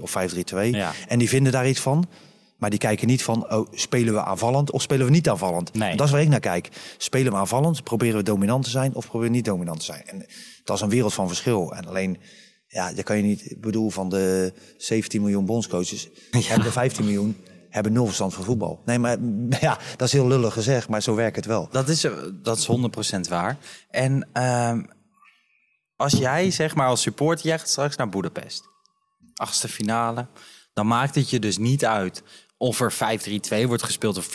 of 0.00 0.14
5-3-2, 0.54 0.56
Ja. 0.70 0.92
en 1.08 1.18
die 1.18 1.28
vinden 1.28 1.52
daar 1.52 1.68
iets 1.68 1.80
van. 1.80 2.06
Maar 2.56 2.70
die 2.70 2.78
kijken 2.78 3.06
niet 3.06 3.22
van, 3.22 3.52
oh, 3.52 3.68
spelen 3.72 4.14
we 4.14 4.22
aanvallend 4.22 4.70
of 4.70 4.82
spelen 4.82 5.06
we 5.06 5.12
niet 5.12 5.28
aanvallend? 5.28 5.74
Nee. 5.74 5.90
En 5.90 5.96
dat 5.96 6.06
is 6.06 6.12
waar 6.12 6.22
ik 6.22 6.28
naar 6.28 6.40
kijk. 6.40 6.68
Spelen 6.98 7.32
we 7.32 7.38
aanvallend, 7.38 7.82
proberen 7.84 8.16
we 8.16 8.22
dominant 8.22 8.64
te 8.64 8.70
zijn 8.70 8.94
of 8.94 9.04
proberen 9.06 9.30
we 9.30 9.36
niet 9.36 9.44
dominant 9.44 9.78
te 9.78 9.84
zijn? 9.84 10.02
En 10.06 10.26
dat 10.64 10.76
is 10.76 10.82
een 10.82 10.88
wereld 10.88 11.14
van 11.14 11.26
verschil. 11.28 11.74
En 11.74 11.86
alleen, 11.86 12.18
ja, 12.68 12.92
je 12.94 13.02
kan 13.02 13.16
je 13.16 13.22
niet, 13.22 13.50
ik 13.50 13.60
bedoel, 13.60 13.90
van 13.90 14.08
de 14.08 14.52
17 14.76 15.20
miljoen 15.20 15.44
bondscoaches, 15.44 16.08
hebben 16.30 16.66
de 16.66 16.72
15 16.72 17.04
miljoen 17.04 17.36
hebben 17.70 17.92
nul 17.92 18.04
verstand 18.04 18.34
van 18.34 18.44
voetbal. 18.44 18.82
Nee, 18.84 18.98
maar 18.98 19.16
ja, 19.60 19.78
dat 19.96 20.06
is 20.06 20.12
heel 20.12 20.26
lullig 20.26 20.52
gezegd, 20.52 20.88
maar 20.88 21.02
zo 21.02 21.14
werkt 21.14 21.36
het 21.36 21.46
wel. 21.46 21.68
Dat 21.70 21.88
is, 21.88 22.04
eh, 22.04 22.12
dat 22.32 22.58
is 22.58 22.66
100% 22.66 23.28
waar. 23.28 23.56
En 23.90 24.28
ehm, 24.32 24.82
als 25.96 26.12
jij, 26.12 26.50
zeg 26.50 26.74
maar, 26.74 26.88
als 26.88 27.00
supporter, 27.02 27.46
jij 27.46 27.58
gaat 27.58 27.68
straks 27.68 27.96
naar 27.96 28.08
Boedapest. 28.08 28.68
Achtste 29.34 29.68
finale. 29.68 30.26
Dan 30.72 30.86
maakt 30.86 31.14
het 31.14 31.30
je 31.30 31.38
dus 31.38 31.58
niet 31.58 31.84
uit 31.84 32.22
of 32.58 32.80
er 32.80 32.92
5-3-2 32.92 33.66
wordt 33.66 33.82
gespeeld 33.82 34.16
of 34.16 34.28
4-3-3, 34.28 34.30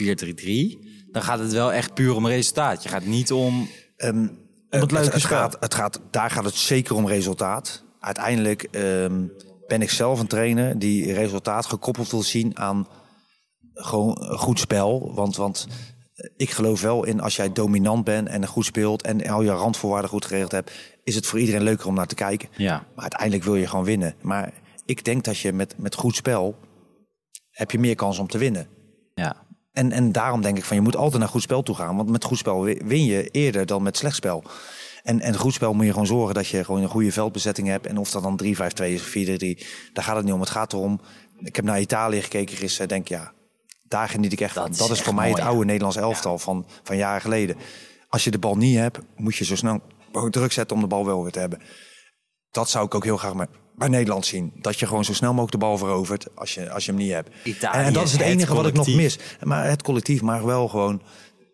dan 1.11 1.21
gaat 1.21 1.39
het 1.39 1.51
wel 1.51 1.73
echt 1.73 1.93
puur 1.93 2.15
om 2.15 2.27
resultaat. 2.27 2.83
Je 2.83 2.89
gaat 2.89 3.05
niet 3.05 3.31
om, 3.31 3.69
Ehm, 4.01 4.17
om 4.69 4.79
het 4.79 4.91
leuke 4.91 5.09
het 5.09 5.21
spel. 5.21 5.37
gaat, 5.37 5.57
het 5.59 5.73
gaat, 5.73 5.99
daar 6.11 6.29
gaat 6.29 6.45
het 6.45 6.55
zeker 6.55 6.95
om 6.95 7.07
resultaat. 7.07 7.83
Uiteindelijk 7.99 8.63
ehm, 8.63 9.25
ben 9.67 9.81
ik 9.81 9.89
zelf 9.89 10.19
een 10.19 10.27
trainer 10.27 10.79
die 10.79 11.13
resultaat 11.13 11.65
gekoppeld 11.65 12.11
wil 12.11 12.23
zien 12.23 12.57
aan 12.57 12.87
gewoon 13.83 14.17
een 14.21 14.37
goed 14.37 14.59
spel. 14.59 15.11
Want, 15.15 15.35
want 15.35 15.67
ik 16.35 16.49
geloof 16.49 16.81
wel 16.81 17.03
in 17.05 17.19
als 17.21 17.35
jij 17.35 17.51
dominant 17.51 18.03
bent 18.03 18.27
en 18.27 18.47
goed 18.47 18.65
speelt 18.65 19.01
en 19.01 19.27
al 19.27 19.41
je 19.41 19.51
randvoorwaarden 19.51 20.09
goed 20.09 20.25
geregeld 20.25 20.51
hebt, 20.51 20.71
is 21.03 21.15
het 21.15 21.25
voor 21.25 21.39
iedereen 21.39 21.63
leuker 21.63 21.87
om 21.87 21.93
naar 21.93 22.07
te 22.07 22.15
kijken. 22.15 22.49
Ja. 22.57 22.85
Maar 22.95 23.01
uiteindelijk 23.01 23.43
wil 23.43 23.55
je 23.55 23.67
gewoon 23.67 23.85
winnen. 23.85 24.15
Maar 24.21 24.53
ik 24.85 25.03
denk 25.03 25.23
dat 25.23 25.37
je 25.37 25.53
met, 25.53 25.77
met 25.77 25.95
goed 25.95 26.15
spel 26.15 26.55
heb 27.49 27.71
je 27.71 27.79
meer 27.79 27.95
kans 27.95 28.19
om 28.19 28.27
te 28.27 28.37
winnen. 28.37 28.67
Ja. 29.13 29.35
En, 29.71 29.91
en 29.91 30.11
daarom 30.11 30.41
denk 30.41 30.57
ik 30.57 30.63
van 30.63 30.75
je 30.75 30.81
moet 30.81 30.95
altijd 30.95 31.19
naar 31.19 31.29
goed 31.31 31.41
spel 31.41 31.63
toe 31.63 31.75
gaan. 31.75 31.95
Want 31.95 32.09
met 32.09 32.23
goed 32.23 32.37
spel 32.37 32.63
wi- 32.63 32.81
win 32.85 33.05
je 33.05 33.29
eerder 33.29 33.65
dan 33.65 33.83
met 33.83 33.97
slecht 33.97 34.15
spel. 34.15 34.43
En, 35.03 35.19
en 35.19 35.35
goed 35.37 35.53
spel 35.53 35.73
moet 35.73 35.85
je 35.85 35.91
gewoon 35.91 36.07
zorgen 36.07 36.33
dat 36.33 36.47
je 36.47 36.63
gewoon 36.63 36.81
een 36.81 36.89
goede 36.89 37.11
veldbezetting 37.11 37.67
hebt. 37.67 37.85
En 37.87 37.97
of 37.97 38.11
dat 38.11 38.23
dan 38.23 38.39
3-5-2 38.43 38.47
is 38.85 39.01
of 39.01 39.09
4-3, 39.09 39.11
daar 39.93 40.03
gaat 40.03 40.15
het 40.15 40.25
niet 40.25 40.33
om. 40.33 40.39
Het 40.39 40.49
gaat 40.49 40.73
erom. 40.73 41.01
Ik 41.39 41.55
heb 41.55 41.65
naar 41.65 41.79
Italië 41.79 42.21
gekeken 42.21 42.57
gisteren. 42.57 42.87
Denk 42.87 43.07
ja, 43.07 43.33
daar 43.91 44.09
geniet 44.09 44.31
ik 44.31 44.41
echt 44.41 44.55
Dat 44.55 44.63
van. 44.63 44.71
is 44.71 44.77
Dat 44.77 44.89
is 44.89 44.95
echt 44.95 45.05
voor 45.05 45.15
mij 45.15 45.23
mooi, 45.23 45.35
het 45.35 45.43
ja. 45.43 45.49
oude 45.49 45.65
Nederlands 45.65 45.97
elftal 45.97 46.37
van, 46.37 46.65
van 46.83 46.97
jaren 46.97 47.21
geleden. 47.21 47.55
Als 48.09 48.23
je 48.23 48.31
de 48.31 48.39
bal 48.39 48.55
niet 48.55 48.77
hebt, 48.77 48.99
moet 49.15 49.35
je 49.35 49.45
zo 49.45 49.55
snel 49.55 49.81
druk 50.29 50.51
zetten 50.51 50.75
om 50.75 50.81
de 50.81 50.87
bal 50.87 51.05
wel 51.05 51.23
weer 51.23 51.31
te 51.31 51.39
hebben. 51.39 51.61
Dat 52.51 52.69
zou 52.69 52.85
ik 52.85 52.95
ook 52.95 53.03
heel 53.03 53.17
graag 53.17 53.47
bij, 53.75 53.87
Nederland 53.87 54.25
zien. 54.25 54.53
Dat 54.55 54.79
je 54.79 54.87
gewoon 54.87 55.05
zo 55.05 55.13
snel 55.13 55.29
mogelijk 55.29 55.51
de 55.51 55.57
bal 55.57 55.77
verovert 55.77 56.27
als 56.35 56.53
je, 56.53 56.71
als 56.71 56.85
je 56.85 56.91
hem 56.91 56.99
niet 56.99 57.11
hebt. 57.11 57.29
Italië 57.43 57.77
en, 57.77 57.85
en 57.85 57.93
dat 57.93 58.05
is 58.05 58.11
het 58.11 58.21
enige 58.21 58.53
wat 58.53 58.67
ik 58.67 58.73
nog 58.73 58.87
mis. 58.87 59.19
Maar 59.43 59.69
het 59.69 59.81
collectief, 59.81 60.21
maar 60.21 60.45
wel 60.45 60.67
gewoon. 60.67 61.01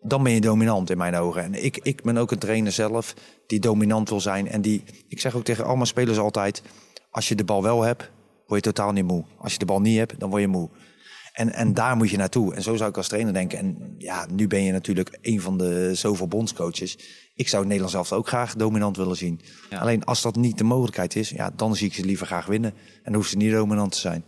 Dan 0.00 0.22
ben 0.22 0.32
je 0.32 0.40
dominant 0.40 0.90
in 0.90 0.98
mijn 0.98 1.16
ogen. 1.16 1.42
En 1.42 1.64
ik, 1.64 1.78
ik 1.82 2.02
ben 2.02 2.16
ook 2.16 2.30
een 2.30 2.38
trainer 2.38 2.72
zelf 2.72 3.14
die 3.46 3.60
dominant 3.60 4.08
wil 4.08 4.20
zijn. 4.20 4.48
En 4.48 4.62
die, 4.62 4.84
ik 5.08 5.20
zeg 5.20 5.34
ook 5.34 5.44
tegen 5.44 5.64
al 5.64 5.74
mijn 5.74 5.86
spelers 5.86 6.18
altijd: 6.18 6.62
als 7.10 7.28
je 7.28 7.34
de 7.34 7.44
bal 7.44 7.62
wel 7.62 7.82
hebt, 7.82 8.10
word 8.46 8.64
je 8.64 8.72
totaal 8.72 8.92
niet 8.92 9.04
moe. 9.04 9.24
Als 9.38 9.52
je 9.52 9.58
de 9.58 9.64
bal 9.64 9.80
niet 9.80 9.98
hebt, 9.98 10.20
dan 10.20 10.30
word 10.30 10.42
je 10.42 10.48
moe. 10.48 10.70
En, 11.38 11.52
en 11.52 11.74
daar 11.74 11.96
moet 11.96 12.10
je 12.10 12.16
naartoe. 12.16 12.54
En 12.54 12.62
zo 12.62 12.76
zou 12.76 12.90
ik 12.90 12.96
als 12.96 13.08
trainer 13.08 13.32
denken. 13.32 13.58
En 13.58 13.94
ja, 13.98 14.26
nu 14.30 14.46
ben 14.46 14.62
je 14.62 14.72
natuurlijk 14.72 15.18
een 15.20 15.40
van 15.40 15.58
de 15.58 15.94
zoveel 15.94 16.28
bondscoaches. 16.28 16.98
Ik 17.34 17.48
zou 17.48 17.62
het 17.62 17.72
Nederlands 17.72 17.92
zelf 17.92 18.12
ook 18.12 18.28
graag 18.28 18.54
dominant 18.54 18.96
willen 18.96 19.16
zien. 19.16 19.40
Ja. 19.70 19.78
Alleen 19.78 20.04
als 20.04 20.22
dat 20.22 20.36
niet 20.36 20.58
de 20.58 20.64
mogelijkheid 20.64 21.16
is, 21.16 21.28
ja, 21.28 21.50
dan 21.56 21.76
zie 21.76 21.86
ik 21.86 21.94
ze 21.94 22.04
liever 22.04 22.26
graag 22.26 22.46
winnen. 22.46 22.70
En 22.70 23.02
dan 23.04 23.14
hoeft 23.14 23.30
ze 23.30 23.36
niet 23.36 23.52
dominant 23.52 23.92
te 23.92 23.98
zijn. 23.98 24.24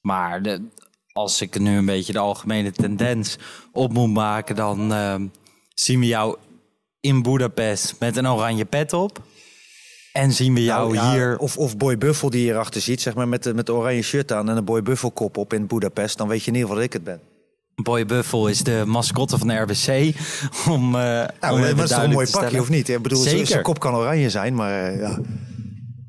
Maar 0.00 0.42
de, 0.42 0.68
als 1.12 1.40
ik 1.40 1.58
nu 1.58 1.76
een 1.76 1.86
beetje 1.86 2.12
de 2.12 2.18
algemene 2.18 2.72
tendens 2.72 3.38
op 3.72 3.92
moet 3.92 4.12
maken, 4.12 4.56
dan 4.56 4.92
ehm, 4.92 5.26
zien 5.74 6.00
we 6.00 6.06
jou 6.06 6.36
in 7.00 7.22
Budapest 7.22 7.94
met 7.98 8.16
een 8.16 8.28
oranje 8.28 8.64
pet 8.64 8.92
op. 8.92 9.22
En 10.14 10.32
zien 10.32 10.54
we 10.54 10.62
jou 10.62 10.94
Nou, 10.94 11.06
ja, 11.06 11.12
hier. 11.12 11.38
Of, 11.38 11.56
of 11.56 11.76
Boy 11.76 11.98
Buffel 11.98 12.30
die 12.30 12.40
hierachter 12.40 12.80
ziet, 12.80 13.00
zeg 13.00 13.14
maar, 13.14 13.28
met 13.28 13.42
de, 13.42 13.54
met 13.54 13.66
de 13.66 13.72
oranje 13.72 14.02
shirt 14.02 14.32
aan 14.32 14.48
en 14.48 14.56
een 14.56 14.64
Boy 14.64 14.82
Buffel 14.82 15.10
kop 15.10 15.36
op 15.36 15.52
in 15.52 15.66
Budapest. 15.66 16.18
Dan 16.18 16.28
weet 16.28 16.42
je 16.42 16.50
in 16.50 16.56
ieder 16.56 16.68
geval 16.68 16.82
dat 16.82 16.84
ik 16.84 16.92
het 16.92 17.04
ben. 17.04 17.20
Boy 17.74 18.06
Buffel 18.06 18.48
is 18.48 18.62
de 18.62 18.82
mascotte 18.86 19.38
van 19.38 19.48
de 19.48 19.54
RBC. 19.54 20.14
Om, 20.68 20.94
eh 20.94 21.00
Nou, 21.40 21.54
om 21.54 21.60
dat 21.60 21.78
is 21.78 21.90
toch 21.90 22.02
een 22.02 22.10
mooi 22.10 22.30
pakje, 22.30 22.60
of 22.60 22.68
niet? 22.68 22.88
Ik 22.88 23.02
bedoel, 23.02 23.18
Zeker. 23.22 23.46
zijn 23.46 23.62
kop 23.62 23.78
kan 23.78 23.94
oranje 23.94 24.30
zijn, 24.30 24.54
maar 24.54 24.84
eh, 24.84 25.00
ja. 25.00 25.18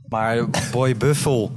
Maar 0.09 0.45
Boy 0.71 0.97
Buffel, 0.97 1.51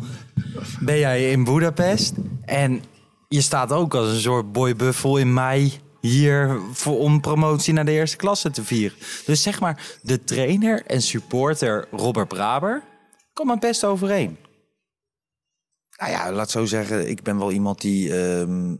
ben 0.80 0.98
jij 0.98 1.30
in 1.30 1.44
Budapest? 1.44 2.14
En 2.44 2.82
je 3.28 3.40
staat 3.40 3.72
ook 3.72 3.94
als 3.94 4.08
een 4.08 4.20
soort 4.20 4.52
Boy 4.52 4.76
Buffel 4.76 5.16
in 5.16 5.34
mei 5.34 5.72
hier 6.00 6.60
voor, 6.72 6.98
om 6.98 7.20
promotie 7.20 7.72
naar 7.72 7.84
de 7.84 7.92
eerste 7.92 8.16
klasse 8.16 8.50
te 8.50 8.64
vieren. 8.64 8.98
Dus 9.26 9.42
zeg 9.42 9.60
maar, 9.60 9.98
de 10.02 10.24
trainer 10.24 10.86
en 10.86 11.02
supporter 11.02 11.88
Robert 11.90 12.28
Braber 12.28 12.82
komt 13.32 13.50
er 13.50 13.58
best 13.58 13.84
overeen. 13.84 14.36
Nou 15.98 16.10
ja, 16.10 16.32
laat 16.32 16.50
zo 16.50 16.64
zeggen, 16.64 17.08
ik 17.08 17.22
ben 17.22 17.38
wel 17.38 17.52
iemand 17.52 17.80
die, 17.80 18.20
ehm, 18.20 18.76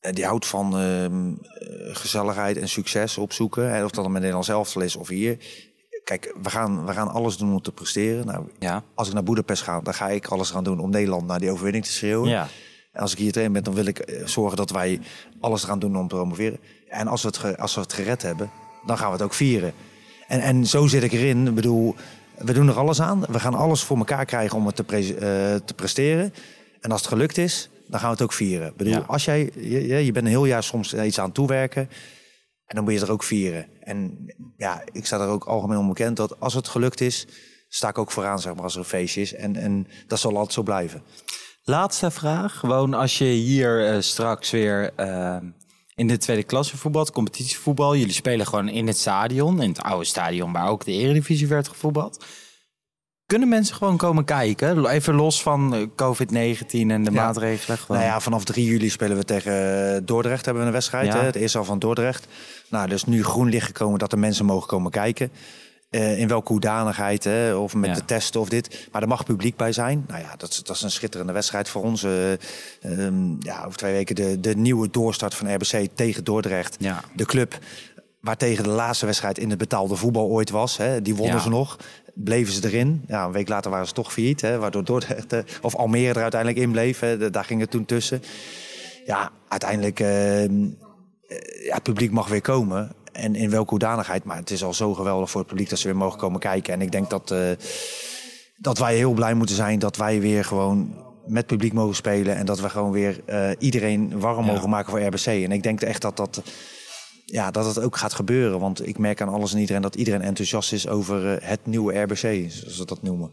eh, 0.00 0.12
die 0.12 0.24
houdt 0.24 0.46
van 0.46 0.78
ehm, 0.78 1.28
eh, 1.32 1.96
gezelligheid 1.96 2.56
en 2.56 2.68
succes 2.68 3.18
opzoeken. 3.18 3.72
En 3.74 3.84
of 3.84 3.90
dat 3.90 4.02
dan 4.02 4.12
met 4.12 4.20
Nederlands 4.20 4.48
elftal 4.48 4.82
is 4.82 4.96
of 4.96 5.08
hier. 5.08 5.38
Kijk, 6.04 6.34
we 6.42 6.50
gaan, 6.50 6.86
we 6.86 6.92
gaan 6.92 7.08
alles 7.08 7.36
doen 7.36 7.52
om 7.52 7.62
te 7.62 7.72
presteren. 7.72 8.26
Nou, 8.26 8.44
Ja. 8.58 8.82
als 8.94 9.08
ik 9.08 9.14
naar 9.14 9.22
Boedapest 9.22 9.62
ga, 9.62 9.80
dan 9.80 9.94
ga 9.94 10.08
ik 10.08 10.26
alles 10.26 10.50
gaan 10.50 10.64
doen 10.64 10.80
om 10.80 10.90
Nederland 10.90 11.26
naar 11.26 11.40
die 11.40 11.50
overwinning 11.50 11.84
te 11.84 11.92
schreeuwen. 11.92 12.28
Ja. 12.28 12.48
Als 12.96 13.12
ik 13.12 13.18
hier 13.18 13.32
trainer 13.32 13.54
ben, 13.54 13.64
dan 13.64 13.74
wil 13.74 13.86
ik 13.86 13.98
eh, 13.98 14.26
zorgen 14.26 14.56
dat 14.56 14.70
wij 14.70 15.00
alles 15.40 15.64
gaan 15.64 15.78
doen 15.78 15.96
om 15.96 16.08
te 16.08 16.14
promoveren. 16.14 16.58
En 16.88 17.06
als 17.08 17.22
we 17.22 17.28
het, 17.28 17.58
als 17.58 17.74
we 17.74 17.80
het 17.80 17.92
gered 17.92 18.22
hebben, 18.22 18.50
dan 18.86 18.98
gaan 18.98 19.06
we 19.06 19.12
het 19.12 19.22
ook 19.22 19.34
vieren. 19.34 19.72
En, 20.26 20.40
en 20.40 20.66
zo 20.66 20.86
zit 20.86 21.02
ik 21.02 21.12
erin. 21.12 21.46
Ik 21.46 21.54
bedoel, 21.54 21.94
we 22.38 22.52
doen 22.52 22.68
er 22.68 22.78
alles 22.78 23.00
aan. 23.00 23.20
We 23.28 23.40
gaan 23.40 23.54
alles 23.54 23.82
voor 23.82 23.96
elkaar 23.96 24.24
krijgen 24.24 24.58
om 24.58 24.66
het 24.66 24.76
te, 24.76 24.84
pre- 24.84 24.98
eh, 25.14 25.60
te 25.64 25.74
presteren. 25.76 26.34
En 26.80 26.90
als 26.92 27.00
het 27.00 27.08
gelukt 27.10 27.38
is, 27.38 27.68
dan 27.88 27.98
gaan 28.00 28.08
we 28.08 28.14
het 28.14 28.24
ook 28.24 28.32
vieren. 28.32 28.68
Ik 28.68 28.76
bedoel, 28.76 28.92
Ja. 28.92 29.04
als 29.06 29.24
jij, 29.24 29.50
je, 29.54 30.04
je 30.04 30.12
bent 30.12 30.24
een 30.24 30.30
heel 30.30 30.44
jaar 30.44 30.62
soms 30.62 30.94
iets 30.94 31.18
aan 31.18 31.24
het 31.24 31.34
toewerken. 31.34 31.88
En 32.66 32.74
dan 32.76 32.84
moet 32.84 32.92
je 32.92 33.00
er 33.00 33.10
ook 33.12 33.22
vieren. 33.22 33.66
En 33.80 34.18
ja, 34.56 34.82
ik 34.92 35.06
sta 35.06 35.20
er 35.20 35.28
ook 35.28 35.44
algemeen 35.44 35.78
onbekend 35.78 36.16
dat 36.16 36.40
als 36.40 36.54
het 36.54 36.68
gelukt 36.68 37.00
is, 37.00 37.26
sta 37.68 37.88
ik 37.88 37.98
ook 37.98 38.10
vooraan, 38.10 38.40
zeg 38.40 38.54
maar, 38.54 38.62
als 38.62 38.72
er 38.74 38.78
een 38.78 38.84
feestje 38.84 39.20
is. 39.20 39.34
En, 39.34 39.56
en 39.56 39.86
dat 40.06 40.18
zal 40.18 40.30
altijd 40.34 40.52
zo 40.52 40.62
blijven. 40.62 41.02
Laatste 41.68 42.10
vraag. 42.10 42.58
Gewoon 42.58 42.94
als 42.94 43.18
je 43.18 43.24
hier 43.24 43.86
eh, 43.86 44.00
straks 44.00 44.50
weer 44.50 44.90
eh, 44.96 45.36
in 45.94 46.06
de 46.06 46.16
tweede 46.18 46.42
klasse 46.42 46.76
voetbalt, 46.76 47.10
competitievoetbal. 47.10 47.96
Jullie 47.96 48.12
spelen 48.12 48.46
gewoon 48.46 48.68
in 48.68 48.86
het 48.86 48.96
stadion, 48.98 49.62
in 49.62 49.68
het 49.68 49.82
oude 49.82 50.04
stadion 50.04 50.52
waar 50.52 50.68
ook 50.68 50.84
de 50.84 50.92
eredivisie 50.92 51.46
werd 51.48 51.68
gevoetbald. 51.68 52.24
Kunnen 53.26 53.48
mensen 53.48 53.76
gewoon 53.76 53.96
komen 53.96 54.24
kijken? 54.24 54.86
Even 54.86 55.14
los 55.14 55.42
van 55.42 55.74
eh, 55.74 55.80
COVID-19 55.80 56.68
en 56.70 57.04
de 57.04 57.10
Ja. 57.10 57.22
maatregelen. 57.22 57.78
Gewoon. 57.78 57.96
Nou 57.96 58.10
ja, 58.10 58.20
vanaf 58.20 58.44
3 58.44 58.64
juli 58.66 58.90
spelen 58.90 59.16
we 59.16 59.24
tegen 59.24 60.06
Dordrecht. 60.06 60.44
Hebben 60.44 60.62
we 60.62 60.68
een 60.68 60.74
wedstrijd. 60.74 61.12
Ja. 61.12 61.20
Hè? 61.20 61.30
De 61.30 61.38
eerste 61.40 61.58
al 61.58 61.64
van 61.64 61.78
Dordrecht. 61.78 62.26
Nou, 62.70 62.88
dus 62.88 63.04
nu 63.04 63.24
groen 63.24 63.48
licht 63.48 63.66
gekomen 63.66 63.98
dat 63.98 64.10
de 64.10 64.16
mensen 64.16 64.44
mogen 64.44 64.68
komen 64.68 64.90
kijken. 64.90 65.32
Eh, 65.90 66.18
in 66.18 66.28
welke 66.28 66.52
hoedanigheid, 66.52 67.24
hè? 67.24 67.54
of 67.54 67.74
met 67.74 67.90
Ja. 67.90 67.94
de 67.96 68.04
testen 68.04 68.40
of 68.40 68.48
dit. 68.48 68.88
Maar 68.92 69.02
er 69.02 69.08
mag 69.08 69.24
publiek 69.24 69.56
bij 69.56 69.72
zijn. 69.72 70.04
Nou 70.08 70.20
ja, 70.20 70.34
dat, 70.36 70.50
is- 70.50 70.62
dat 70.62 70.76
is 70.76 70.82
een 70.82 70.90
schitterende 70.90 71.32
wedstrijd 71.32 71.68
voor 71.68 71.82
ons. 71.82 72.02
Ehm, 72.02 73.34
ja, 73.40 73.64
over 73.64 73.78
twee 73.78 73.92
weken 73.92 74.14
de, 74.14 74.40
de 74.40 74.56
nieuwe 74.56 74.90
doorstart 74.90 75.34
van 75.34 75.54
RBC 75.54 75.88
tegen 75.94 76.24
Dordrecht. 76.24 76.76
Ja. 76.78 77.02
De 77.14 77.24
club 77.24 77.58
waar 78.20 78.36
tegen 78.36 78.64
de 78.64 78.70
laatste 78.70 79.06
wedstrijd 79.06 79.38
in 79.38 79.48
het 79.50 79.58
betaalde 79.58 79.96
voetbal 79.96 80.28
ooit 80.28 80.50
was. 80.50 80.76
Hè? 80.76 81.02
Die 81.02 81.14
wonnen 81.14 81.36
Ja. 81.36 81.42
ze 81.42 81.48
nog. 81.48 81.76
Bleven 82.14 82.52
ze 82.52 82.64
erin. 82.64 83.04
Ja, 83.08 83.24
een 83.24 83.32
week 83.32 83.48
later 83.48 83.70
waren 83.70 83.86
ze 83.86 83.92
toch 83.92 84.12
failliet. 84.12 84.40
Hè? 84.40 84.58
Waardoor 84.58 84.84
Dordrecht, 84.84 85.32
eh, 85.32 85.40
of 85.62 85.74
Almere 85.76 86.14
er 86.14 86.22
uiteindelijk 86.22 86.62
in 86.62 86.70
bleef. 86.70 86.98
Hè? 87.00 87.30
Daar 87.30 87.44
ging 87.44 87.60
het 87.60 87.70
toen 87.70 87.84
tussen. 87.84 88.22
Ja, 89.06 89.30
uiteindelijk... 89.48 90.00
eh, 90.00 90.44
eh, 90.44 90.50
ja, 91.64 91.74
het 91.74 91.82
publiek 91.82 92.10
mag 92.10 92.28
weer 92.28 92.40
komen. 92.40 92.92
En 93.16 93.34
in 93.34 93.50
welke 93.50 93.70
hoedanigheid. 93.70 94.24
Maar 94.24 94.36
het 94.36 94.50
is 94.50 94.64
al 94.64 94.74
zo 94.74 94.94
geweldig 94.94 95.30
voor 95.30 95.40
het 95.40 95.48
publiek 95.48 95.68
dat 95.70 95.78
ze 95.78 95.86
weer 95.86 95.96
mogen 95.96 96.18
komen 96.18 96.40
kijken. 96.40 96.74
En 96.74 96.80
ik 96.80 96.92
denk 96.92 97.10
dat, 97.10 97.30
eh, 97.30 97.50
dat 98.56 98.78
wij 98.78 98.96
heel 98.96 99.12
blij 99.12 99.34
moeten 99.34 99.56
zijn 99.56 99.78
dat 99.78 99.96
wij 99.96 100.20
weer 100.20 100.44
gewoon 100.44 101.04
met 101.26 101.46
publiek 101.46 101.72
mogen 101.72 101.94
spelen. 101.94 102.36
En 102.36 102.46
dat 102.46 102.60
we 102.60 102.68
gewoon 102.68 102.90
weer 102.90 103.20
eh, 103.24 103.50
iedereen 103.58 104.20
warm 104.20 104.44
Ja. 104.46 104.52
mogen 104.52 104.68
maken 104.70 104.90
voor 104.90 105.02
RBC. 105.02 105.26
En 105.26 105.52
ik 105.52 105.62
denk 105.62 105.80
echt 105.80 106.02
dat 106.02 106.16
dat, 106.16 106.42
ja, 107.24 107.50
dat 107.50 107.66
het 107.66 107.80
ook 107.80 107.96
gaat 107.96 108.12
gebeuren. 108.14 108.60
Want 108.60 108.86
ik 108.86 108.98
merk 108.98 109.20
aan 109.20 109.28
alles 109.28 109.52
en 109.52 109.58
iedereen 109.60 109.82
dat 109.82 109.94
iedereen 109.94 110.22
enthousiast 110.22 110.72
is 110.72 110.88
over 110.88 111.34
eh, 111.34 111.48
het 111.48 111.60
nieuwe 111.66 111.98
RBC, 112.00 112.50
zoals 112.50 112.78
we 112.78 112.84
dat 112.84 113.02
noemen. 113.02 113.30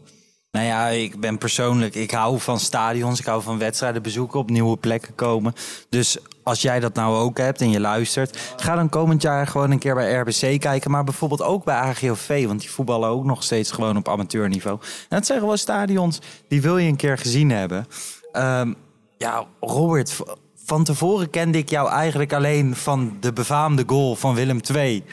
Nou 0.54 0.66
ja, 0.66 0.88
ik 0.88 1.20
ben 1.20 1.38
persoonlijk, 1.38 1.94
ik 1.94 2.10
hou 2.10 2.40
van 2.40 2.60
stadions, 2.60 3.20
ik 3.20 3.26
hou 3.26 3.42
van 3.42 3.58
wedstrijden 3.58 4.02
bezoeken, 4.02 4.38
op 4.38 4.50
nieuwe 4.50 4.76
plekken 4.76 5.14
komen. 5.14 5.52
Dus 5.88 6.18
als 6.42 6.62
jij 6.62 6.80
dat 6.80 6.94
nou 6.94 7.16
ook 7.16 7.38
hebt 7.38 7.60
en 7.60 7.70
je 7.70 7.80
luistert, 7.80 8.54
ga 8.56 8.74
dan 8.74 8.88
komend 8.88 9.22
jaar 9.22 9.46
gewoon 9.46 9.70
een 9.70 9.78
keer 9.78 9.94
bij 9.94 10.14
RBC 10.14 10.60
kijken. 10.60 10.90
Maar 10.90 11.04
bijvoorbeeld 11.04 11.42
ook 11.42 11.64
bij 11.64 11.74
AGOV, 11.74 12.46
want 12.46 12.60
die 12.60 12.70
voetballen 12.70 13.08
ook 13.08 13.24
nog 13.24 13.42
steeds 13.42 13.70
gewoon 13.70 13.96
op 13.96 14.08
amateurniveau. 14.08 14.78
En 14.82 15.16
dat 15.16 15.26
zijn 15.26 15.38
gewoon 15.38 15.58
stadions, 15.58 16.18
die 16.48 16.62
wil 16.62 16.78
je 16.78 16.88
een 16.88 16.96
keer 16.96 17.18
gezien 17.18 17.50
hebben. 17.50 17.86
Ehm, 18.32 18.72
ja, 19.16 19.46
Robert, 19.60 20.16
van 20.64 20.84
tevoren 20.84 21.30
kende 21.30 21.58
ik 21.58 21.68
jou 21.70 21.90
eigenlijk 21.90 22.32
alleen 22.32 22.76
van 22.76 23.16
de 23.20 23.32
befaamde 23.32 23.82
goal 23.86 24.16
van 24.16 24.34
Willem 24.34 24.60
II 24.74 25.04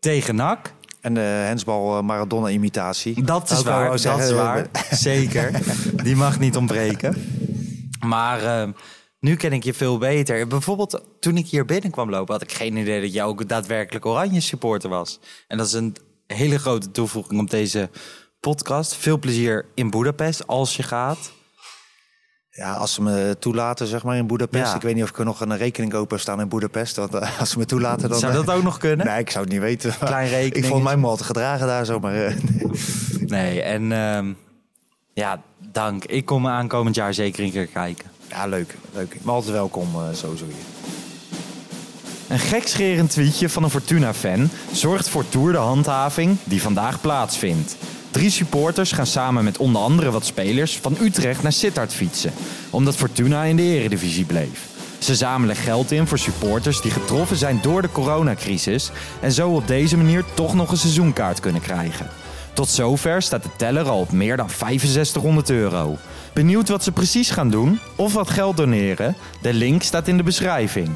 tegen 0.00 0.34
NAC. 0.34 0.76
En 1.00 1.14
de 1.14 1.20
hensbal 1.20 1.98
eh, 1.98 2.02
Maradona 2.02 2.48
imitatie. 2.48 3.22
Dat 3.22 3.50
is 3.50 3.62
waar, 3.62 3.90
dat 3.90 4.00
zeggen, 4.00 4.24
is 4.24 4.32
waar. 4.32 4.66
Zeker. 4.90 5.60
Die 6.02 6.16
mag 6.16 6.38
niet 6.38 6.56
ontbreken. 6.56 7.16
Maar 8.06 8.42
eh, 8.42 8.68
nu 9.20 9.36
ken 9.36 9.52
ik 9.52 9.64
je 9.64 9.74
veel 9.74 9.98
beter. 9.98 10.46
Bijvoorbeeld 10.46 11.04
toen 11.20 11.36
ik 11.36 11.46
hier 11.46 11.64
binnenkwam 11.64 12.10
lopen... 12.10 12.32
had 12.32 12.42
ik 12.42 12.52
geen 12.52 12.76
idee 12.76 13.00
dat 13.00 13.12
jij 13.12 13.24
ook 13.24 13.48
daadwerkelijk 13.48 14.06
oranje 14.06 14.40
supporter 14.40 14.90
was. 14.90 15.20
En 15.46 15.56
dat 15.56 15.66
is 15.66 15.72
een 15.72 15.96
hele 16.26 16.58
grote 16.58 16.90
toevoeging 16.90 17.40
op 17.40 17.50
deze 17.50 17.90
podcast. 18.40 18.94
Veel 18.94 19.18
plezier 19.18 19.66
in 19.74 19.90
Budapest 19.90 20.46
als 20.46 20.76
je 20.76 20.82
gaat. 20.82 21.32
Ja, 22.58 22.72
als 22.72 22.94
ze 22.94 23.02
me 23.02 23.36
toelaten, 23.38 23.86
zeg 23.86 24.02
maar, 24.02 24.16
in 24.16 24.26
Boedapest. 24.26 24.70
Ja. 24.70 24.74
Ik 24.74 24.82
weet 24.82 24.94
niet 24.94 25.02
of 25.02 25.08
ik 25.10 25.18
er 25.18 25.24
nog 25.24 25.40
een 25.40 25.56
rekening 25.56 25.94
open 25.94 26.20
staan 26.20 26.40
in 26.40 26.48
Boedapest. 26.48 26.96
Want 26.96 27.14
eh, 27.14 27.40
als 27.40 27.50
ze 27.50 27.58
me 27.58 27.64
toelaten, 27.64 28.08
dan... 28.08 28.18
Zou 28.18 28.32
dat 28.32 28.48
eh, 28.48 28.54
ook 28.54 28.62
nog 28.62 28.78
kunnen? 28.78 29.06
Nee, 29.06 29.18
ik 29.18 29.30
zou 29.30 29.44
het 29.44 29.52
niet 29.52 29.62
weten. 29.62 29.94
Klein 29.98 30.28
rekening. 30.38 30.54
Ik 30.64 30.64
vond 30.64 30.82
mij 30.82 30.96
me 30.96 31.06
al 31.06 31.16
te 31.16 31.24
gedragen 31.24 31.66
daar 31.66 31.84
zo, 31.84 31.98
maar... 31.98 32.24
eh, 32.24 32.34
Nee, 33.26 33.62
en 33.62 33.92
ehm, 33.92 34.32
ja, 35.12 35.42
dank. 35.72 36.04
Ik 36.04 36.24
kom 36.24 36.46
aankomend 36.46 36.94
jaar 36.94 37.14
zeker 37.14 37.44
een 37.44 37.50
keer 37.50 37.66
kijken. 37.66 38.10
ja, 38.28 38.46
leuk. 38.46 38.76
leuk. 38.94 39.16
Maar 39.22 39.34
altijd 39.34 39.52
welkom, 39.52 39.88
eh, 39.94 40.00
sowieso 40.12 40.44
hier. 40.44 40.54
Een 42.28 42.38
gekscherend 42.38 43.10
tweetje 43.10 43.48
van 43.48 43.62
een 43.62 43.70
Fortuna-fan 43.70 44.50
zorgt 44.72 45.08
voor 45.08 45.28
Tour 45.28 45.52
de 45.52 45.58
handhaving 45.58 46.36
die 46.44 46.62
vandaag 46.62 47.00
plaatsvindt. 47.00 47.76
Drie 48.10 48.30
supporters 48.30 48.92
gaan 48.92 49.06
samen 49.06 49.44
met 49.44 49.58
onder 49.58 49.82
andere 49.82 50.10
wat 50.10 50.26
spelers 50.26 50.78
van 50.78 50.96
Utrecht 51.00 51.42
naar 51.42 51.52
Sittard 51.52 51.92
fietsen, 51.92 52.32
omdat 52.70 52.96
Fortuna 52.96 53.42
in 53.42 53.56
de 53.56 53.62
eredivisie 53.62 54.24
bleef. 54.24 54.66
Ze 54.98 55.14
zamelen 55.14 55.56
geld 55.56 55.92
in 55.92 56.06
voor 56.06 56.18
supporters 56.18 56.80
die 56.80 56.90
getroffen 56.90 57.36
zijn 57.36 57.58
door 57.62 57.82
de 57.82 57.92
coronacrisis 57.92 58.90
en 59.20 59.32
zo 59.32 59.50
op 59.50 59.66
deze 59.66 59.96
manier 59.96 60.24
toch 60.34 60.54
nog 60.54 60.70
een 60.70 60.76
seizoenkaart 60.76 61.40
kunnen 61.40 61.60
krijgen. 61.60 62.06
Tot 62.52 62.68
zover 62.68 63.22
staat 63.22 63.42
de 63.42 63.56
teller 63.56 63.88
al 63.88 64.00
op 64.00 64.12
meer 64.12 64.36
dan 64.36 64.50
6500 64.50 65.50
euro. 65.50 65.96
Benieuwd 66.32 66.68
wat 66.68 66.84
ze 66.84 66.92
precies 66.92 67.30
gaan 67.30 67.50
doen 67.50 67.80
of 67.96 68.12
wat 68.12 68.30
geld 68.30 68.56
doneren? 68.56 69.16
De 69.42 69.52
link 69.52 69.82
staat 69.82 70.08
in 70.08 70.16
de 70.16 70.22
beschrijving. 70.22 70.88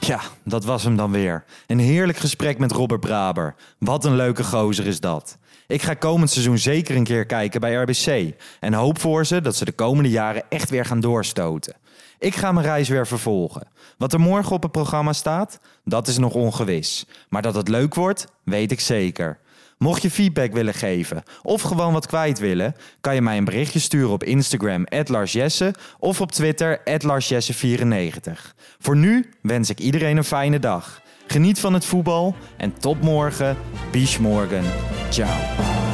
Ja, 0.00 0.20
dat 0.44 0.64
was 0.64 0.82
hem 0.82 0.96
dan 0.96 1.10
weer. 1.10 1.44
Een 1.66 1.78
heerlijk 1.78 2.18
gesprek 2.18 2.58
met 2.58 2.72
Robert 2.72 3.00
Braber. 3.00 3.54
Wat 3.78 4.04
een 4.04 4.16
leuke 4.16 4.44
gozer 4.44 4.86
is 4.86 5.00
dat. 5.00 5.38
Ik 5.70 5.82
ga 5.82 5.94
komend 5.94 6.30
seizoen 6.30 6.58
zeker 6.58 6.96
een 6.96 7.04
keer 7.04 7.26
kijken 7.26 7.60
bij 7.60 7.74
RBC. 7.74 8.34
En 8.60 8.74
hoop 8.74 8.98
voor 9.00 9.26
ze 9.26 9.40
dat 9.40 9.56
ze 9.56 9.64
de 9.64 9.72
komende 9.72 10.10
jaren 10.10 10.42
echt 10.48 10.70
weer 10.70 10.84
gaan 10.84 11.00
doorstoten. 11.00 11.74
Ik 12.18 12.34
ga 12.34 12.52
mijn 12.52 12.66
reis 12.66 12.88
weer 12.88 13.06
vervolgen. 13.06 13.68
Wat 13.98 14.12
er 14.12 14.20
morgen 14.20 14.52
op 14.52 14.62
het 14.62 14.72
programma 14.72 15.12
staat, 15.12 15.60
dat 15.84 16.08
is 16.08 16.18
nog 16.18 16.32
ongewis. 16.32 17.06
Maar 17.28 17.42
dat 17.42 17.54
het 17.54 17.68
leuk 17.68 17.94
wordt, 17.94 18.26
weet 18.44 18.72
ik 18.72 18.80
zeker. 18.80 19.38
Mocht 19.78 20.02
je 20.02 20.10
feedback 20.10 20.52
willen 20.52 20.74
geven 20.74 21.22
of 21.42 21.62
gewoon 21.62 21.92
wat 21.92 22.06
kwijt 22.06 22.38
willen, 22.38 22.74
kan 23.00 23.14
je 23.14 23.22
mij 23.22 23.36
een 23.36 23.44
berichtje 23.44 23.78
sturen 23.78 24.10
op 24.10 24.24
Instagram 24.24 24.86
@larsjesse 25.04 25.74
of 25.98 26.20
op 26.20 26.32
Twitter 26.32 26.80
@larsjesse94. 26.84 28.54
Voor 28.78 28.96
nu 28.96 29.30
wens 29.42 29.70
ik 29.70 29.78
iedereen 29.78 30.16
een 30.16 30.24
fijne 30.24 30.58
dag. 30.58 31.02
Geniet 31.30 31.60
van 31.60 31.74
het 31.74 31.84
voetbal 31.84 32.34
en 32.56 32.72
tot 32.78 33.00
morgen. 33.02 33.56
Bis 33.90 34.18
morgen. 34.18 34.64
Ciao. 35.10 35.89